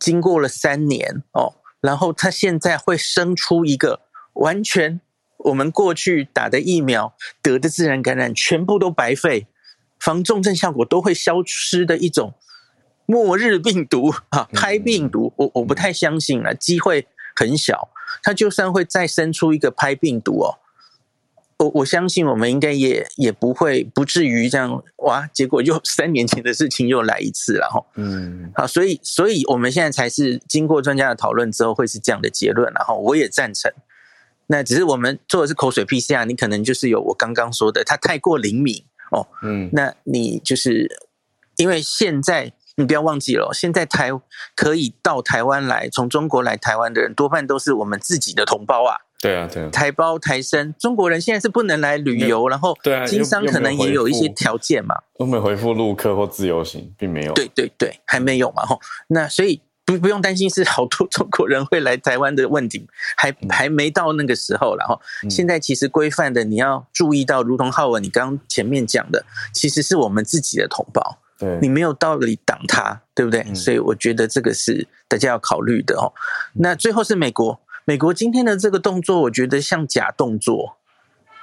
[0.00, 4.00] 经过了三年哦，然后它现在会生出一个
[4.32, 5.00] 完全
[5.36, 9.46] 我们过去打的疫苗得的自然感染全部都白费，
[10.02, 12.34] 防重症效果都会消失的一种
[13.06, 17.06] 末日病毒啊，拍病毒，我我不太相信了，机会。
[17.34, 17.88] 很小，
[18.22, 20.58] 它就算会再生出一个拍病毒哦，
[21.56, 27.82] 我我相信我们应该也也不会不至于这样哇，结果又三年前的事情又来一次了哈。
[27.94, 33.72] 嗯，好，所以所以我们现在才是经过专家的讨论之后会是这样的结论，然后我也赞成。
[34.48, 39.28] 那只是我们做的是口水 PCR，你可能就是有我刚刚说的，它太过灵敏哦。
[39.42, 40.88] 嗯，那你就是
[41.56, 42.52] 因为现在。
[42.76, 44.08] 你不要忘记了，现在台
[44.56, 48.96] 可以到台湾来，从中国来台湾的人多半都是我们自己的同胞啊。
[49.20, 49.68] 对啊，对啊。
[49.68, 52.74] 台胞、台生，中国人现在是不能来旅游，然后
[53.06, 54.94] 经商可能也有一些条件嘛。
[55.18, 57.34] 都没回复陆客或自由行，并没有。
[57.34, 58.80] 对对对，还没有嘛吼。
[59.08, 59.60] 那所以
[59.92, 62.86] 不不用担心是好多中国人会来台湾的问题，
[63.16, 71.18] 还还没到那个时候然后现在其实规范的你要注意到，如同浩文你刚前面讲的，其实是我们自己的同胞。
[71.60, 73.52] 你没有道理挡他，对不对？
[73.52, 76.12] 所以我觉得这个是大家要考虑的哦。
[76.52, 80.76] 那最后是美国，美国今天的这个动作，我觉得像假动作。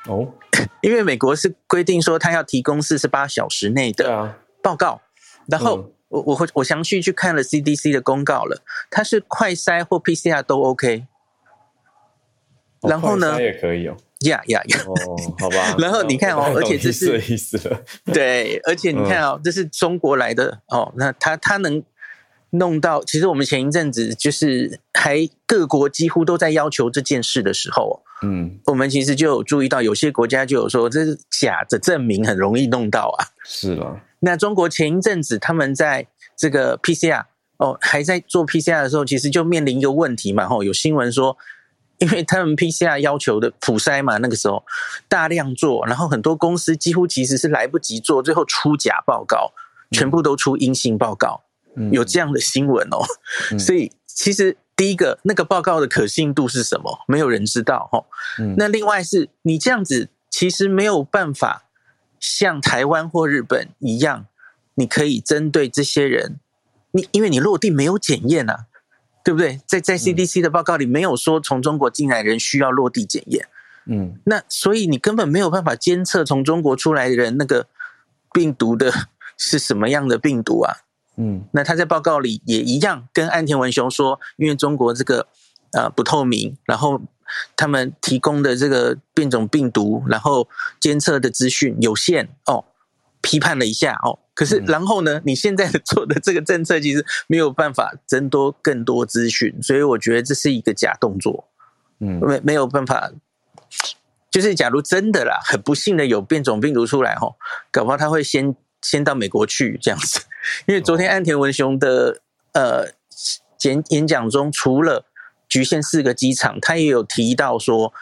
[0.05, 0.31] 哦，
[0.81, 5.01] 因为美国是规定说他要提供四十八小时内的报告，
[5.47, 11.07] 然后我我会我详细去看了 CDC 的公告了，它是快筛或 PCR 都 OK，
[12.81, 13.95] 然后呢也可以哦。
[14.25, 14.79] 呀呀呀！
[14.85, 15.75] 哦，好吧。
[15.79, 17.81] 然后你看哦，而且这是意思了。
[18.13, 20.91] 对，而且你看哦，这是中国来的哦。
[20.97, 21.81] 那他他能
[22.49, 33.27] 弄到，其实我们前一阵子就是还各国几乎都在要求这件事的时候，嗯，我们其实就有注意到，有些国家就有说这是假的证明，很容易弄到啊。
[33.43, 33.99] 是了。
[34.19, 37.25] 那中国前一阵子他们在这个 PCR
[37.57, 40.47] 哦还在做 PCR 的时候，其实就面临一个问题嘛。
[40.47, 41.37] 吼，有新闻说。
[41.99, 44.63] 因为他们 PCR 要求的普筛嘛，那个时候
[45.09, 49.51] 大量做，然后很多公司几乎其实是来不及做，最后出假报告，
[49.91, 51.43] 全部都出阴性报告，
[51.91, 53.03] 有这样的新闻哦。
[53.59, 58.05] 所以其实第一个那个报告的可信度是什么，没有人知道哈。
[58.55, 61.65] 那另外是你这样子，其实没有办法
[62.17, 64.25] 像台湾或日本一样，
[64.75, 66.39] 你可以针对这些人，
[66.91, 68.67] 你因为你落地没有检验啊。
[69.21, 69.59] 对不对？
[69.67, 73.47] 在在 CDC 的报告里没有说从中国进来人需要落地检验，
[73.85, 77.67] 嗯，那所以你根本没有办法监测从中国出来的人那个
[78.31, 78.91] 病毒的
[79.37, 80.77] 是什么样的病毒啊？
[81.19, 85.27] 嗯，那他在报告里也一样跟安田文雄说，因为中国这个
[85.73, 86.99] 呃不透明，然后
[87.55, 90.47] 他们提供的这个变种病毒，然后
[90.79, 92.65] 监测的资讯有限哦。
[93.21, 94.17] 批判了一下哦。
[94.33, 101.49] 可是然后呢，你现在做的这个政策其实没有办法增多更多资讯，所以我觉得这是一个假动作。
[101.99, 103.11] 嗯，没没有办法，
[104.31, 107.27] 就是假如真的啦，很不幸的有变种病毒出来哈，
[107.71, 110.21] 搞不好他会先先到美国去这样子。
[110.65, 112.21] 因为昨天安田文雄的
[112.53, 112.87] 呃
[113.63, 115.05] 演演讲中，除了
[115.47, 117.93] 局限四个机场，他也有提到说，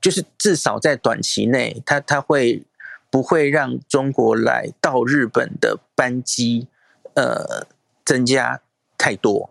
[0.00, 2.64] 就是至少在短期内，他他会
[3.10, 6.68] 不会让中国来到日本的班机
[7.14, 7.66] 呃
[8.04, 8.60] 增加
[8.96, 9.50] 太多？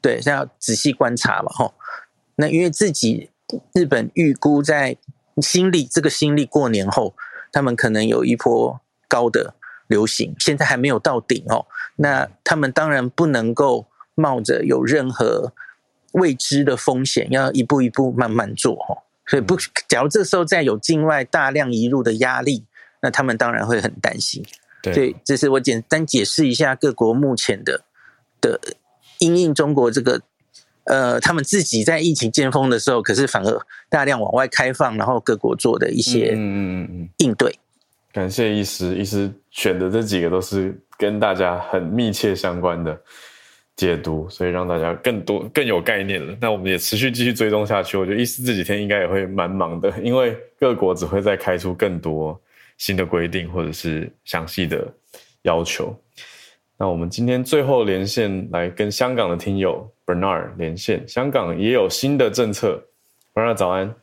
[0.00, 1.74] 对，要仔细观察嘛，哈。
[2.36, 3.30] 那因为自己。
[3.74, 4.96] 日本预估在
[5.42, 7.16] 新历这个新历过年后，
[7.50, 9.56] 他们可能有一波高的
[9.90, 11.66] 流行，现在还没有到顶哦。
[11.96, 15.52] 那他们当然不能够冒着有任何
[16.12, 19.02] 未知的风险，要一步一步慢慢做哦。
[19.26, 19.56] 所以不，
[19.88, 22.64] 假如这时候再有境外大量移入的压力，
[23.02, 24.42] 那他们当然会很担心。
[24.82, 27.82] 对，这是我简单解释一下各国目前的
[28.40, 28.60] 的
[29.18, 30.22] 因应中国这个。
[30.84, 37.60] 呃，他们自己在疫情尖峰的时候，可是反而大量往外开放，然后各国做的一些嗯嗯嗯应对。
[38.12, 43.00] 感谢医师，医师选的这几个都是跟大家很密切相关的
[43.76, 46.36] 解读，所以让大家更多更有概念了。
[46.40, 47.96] 那我们也持续继续追踪下去。
[47.96, 52.38] 我觉得医师这几天应该也会蛮忙的，因为各国只会再开出更多
[52.78, 54.86] 新的规定或者是详细的
[55.42, 55.96] 要求。
[56.76, 62.82] 那我们今天最后连线来跟香港的听友 Bernard 连线，香港也有新的政策。
[63.32, 63.94] Bernard 早安，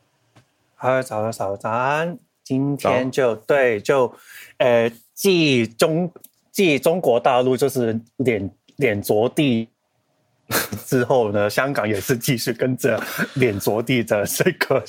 [0.76, 2.27] 好，早安，早早安。
[2.48, 4.10] 今天就对，就
[4.56, 6.10] 呃，继中
[6.50, 9.68] 继中国大陆就是脸脸着地
[10.86, 12.98] 之后呢，香港也是继续跟着
[13.34, 14.82] 脸着地的这个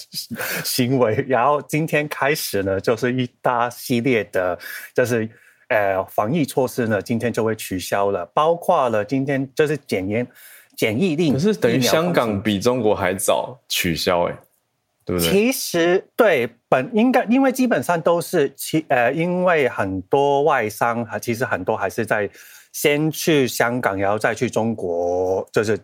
[0.64, 1.26] 行为。
[1.28, 4.58] 然后今天开始呢，就是一大系列的，
[4.96, 5.30] 就是。
[5.70, 10.28] 呃，防疫措施呢，今天就会取消了，包括了今天就是检验
[10.76, 14.36] 检疫令，可是等于香港比中国还早取消，哎，
[15.10, 15.32] 对不对？
[15.32, 22.30] 其实对本应该，因为基本上都是其呃，因为很多外商还，其实很多还是在
[22.72, 25.80] 先去香港，然后再去中国，就是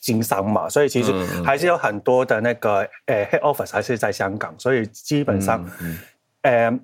[0.00, 1.12] 经商嘛，所以其实
[1.44, 5.68] 还是有很多的那个呃 head office 还是在香港，所以基本上，
[6.42, 6.78] 呃。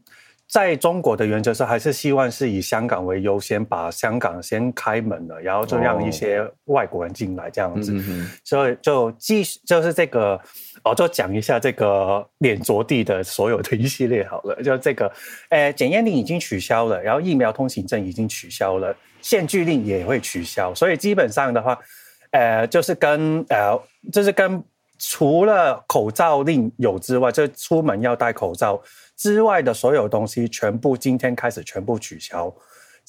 [0.52, 7.96] 在中国的原则是还是希望是以香港为优先，把香港先开门了，然后就让一些外国人进来这样子。
[8.42, 10.40] 所以就继续就是这个，
[10.82, 14.62] 我就讲一下这个脸着地的所有的一系列好了。
[14.62, 15.12] 就这个，
[15.50, 20.74] 呃，检验令已经取消了，然后疫苗通行证已经取消了，限聚令也会取消。
[20.74, 21.78] 所以基本上的话，
[22.30, 23.78] 呃，就是跟呃，
[24.12, 24.62] 就是跟
[24.98, 28.82] 除了口罩令有之外，就出门要戴口罩。
[29.16, 32.50] 之外的所有东西全部今天开始全部取消。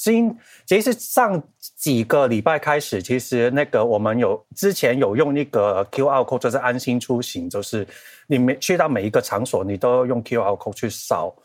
[0.04, 0.36] 今
[0.66, 1.40] 其实上
[1.78, 7.88] 几个礼拜开始，其实那个我们有之前有用那个 QR code，就是安心出行，就是
[8.26, 11.36] 你每去到每一个场所，你都要用 QR code 去扫，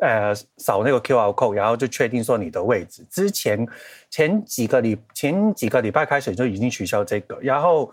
[0.00, 3.06] 呃，扫那个 QR code，然后就确定说你的位置。
[3.10, 3.68] 之前
[4.08, 7.92] 前几个礼前几个礼拜开始就已经取消这个，然后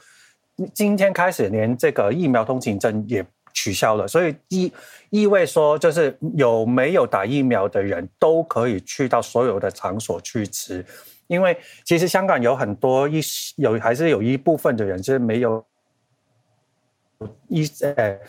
[0.73, 3.25] 今天开始连这个疫苗通行证也。
[3.53, 4.73] 取消了，所以意
[5.11, 10.83] 意味说，就是有没有打疫苗的人都可以去到所有的场所去吃，
[11.27, 13.21] 因为其实香港有很多一
[13.57, 15.63] 有还是有一部分的人是没有
[17.47, 17.63] 一
[17.95, 18.19] 呃，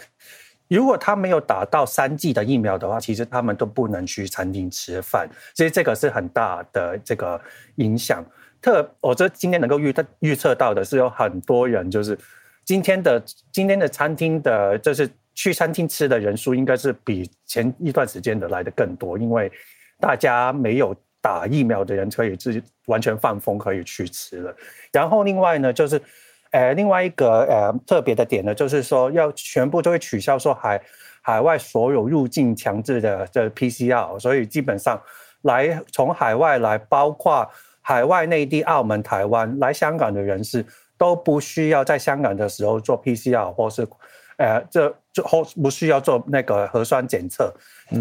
[0.68, 7.40] 如果他没有打到三剂的疫苗的话，其实他们都不能去餐厅吃饭，所以这个是很大的这个
[7.76, 8.24] 影响。
[8.60, 12.18] 特我这今天能够预测预测到的是，有很多人就是。
[12.64, 19.50] 今天的今天的餐厅的，就是去餐厅吃的人数，应该是比前一段时间的来的更多，因为
[20.00, 24.54] 大家没有打疫苗的人可以自己完全放风，可以去吃了。
[24.92, 26.00] 然后另外呢，就是，
[26.50, 30.80] 呃，另外一个呃特别的点呢，就是说要全部都会取消说海
[31.20, 35.00] 海外所有入境强制的这 PCR，所以基本上
[35.42, 37.48] 来从海外来，包括
[37.80, 40.64] 海外内地、澳门、台湾来香港的人士。
[41.04, 43.86] 都不需要在香港的时候做 PCR 或是，
[44.38, 47.52] 呃，这就后不需要做那个核酸检测，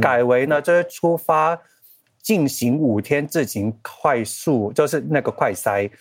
[0.02, 1.60] 改为呢，就是出发
[2.22, 5.92] 进行五天自行快速，就是那个快筛，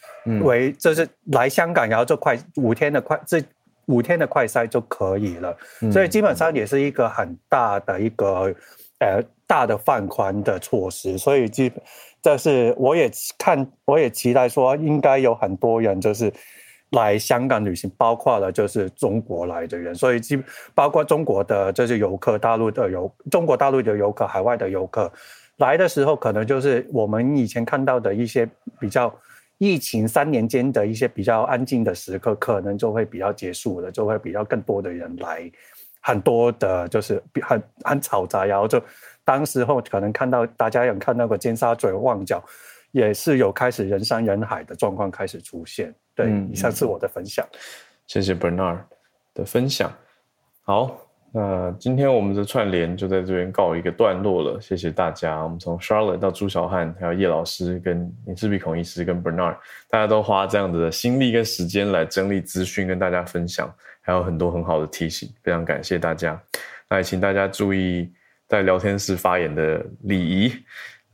[0.45, 3.43] 为就是来香港然后做快五天的快这
[3.87, 5.57] 五天的快筛就可以了，
[5.91, 8.55] 所以基本上也是一个很大的一个
[9.01, 11.73] 呃大的放宽的措施，所以基
[12.23, 16.33] 这是我也看我也期待说应该有很多人就是。
[16.93, 20.43] 来香港旅行，包括了就是中国来的人，所以基
[20.75, 25.11] 包括中国的这些游客、大陆的游、中国大陆的游客、海外的游客
[25.57, 29.15] 来的时候可能就是我们以前看到的一些比较
[29.59, 35.51] 疫情三年间的一些比较安静的时刻，可能就会比较结束了，就会比较更多的人来，
[36.01, 38.83] 很多的就是很很嘈杂，然后就
[39.25, 42.43] 当时候可能看到大家有看到过尖沙咀旺角，
[42.91, 45.95] 也是有开始人山人海的状况开始出现。
[46.15, 47.47] 对，以上是我的分享，
[48.07, 48.81] 谢谢 Bernard
[49.35, 49.93] 的分享。
[50.63, 50.99] 好。
[51.35, 55.43] 那今天我们的串联就在这边告一个段落了，谢谢大家。
[55.43, 59.57] 我们从 Charlotte 到朱小汉，还有叶老师、跟林志鼻孔医师、跟 Bernard，
[59.89, 66.39] 大家都花这样子的心力跟时间来整理资讯，跟大家分享，还有很多很好的提醒，非常感谢大家。
[66.91, 68.13] 那也请大家注意
[68.47, 70.53] 在聊天室发言的礼仪，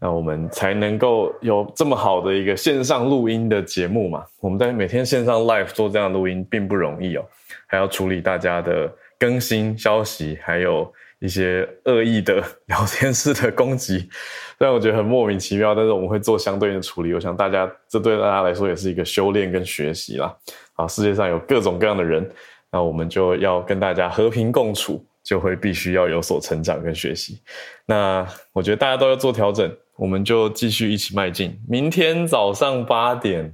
[0.01, 4.24] 那我们才能够有这么好的一个线上录音的节目嘛。
[4.40, 7.24] 我们在每天线上 live 做这样录音并不容易哦，
[7.66, 8.90] 还要处理大家的。
[9.20, 10.88] 更新消息，还有
[11.18, 14.09] 一些恶意的聊天室的攻击，
[14.59, 15.74] 让我觉得很莫名其妙。
[15.74, 17.12] 但是我们会做相对应的处理。
[17.12, 20.32] 我想大家这对大家来说也是一个修炼跟学习啦。
[20.74, 22.30] 啊，世界上有各种各样的人，
[22.70, 27.42] 那我们就要跟大家和平共处，就会必须要有所成长跟学习。
[27.86, 29.68] 那我觉得大家都要做调整，
[29.99, 31.61] 我们就继续一起迈进。
[31.68, 33.53] 明天早上八点。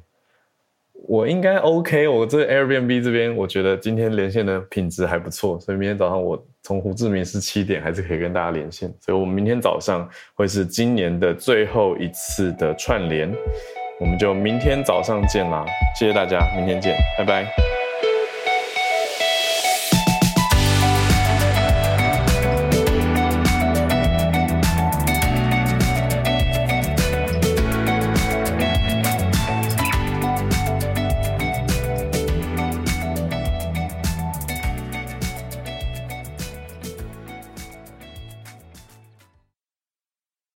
[1.07, 13.31] 我应该 OK，我这 Airbnb 这边，我觉得今天连线的品质还不错，所以明天早上我从胡志明市七点还是可以跟大家连线，所以我们明天早上会是今年的最后一次的串联，
[14.01, 17.84] 我们就明天早上见啦，谢谢大家，明天见，拜拜。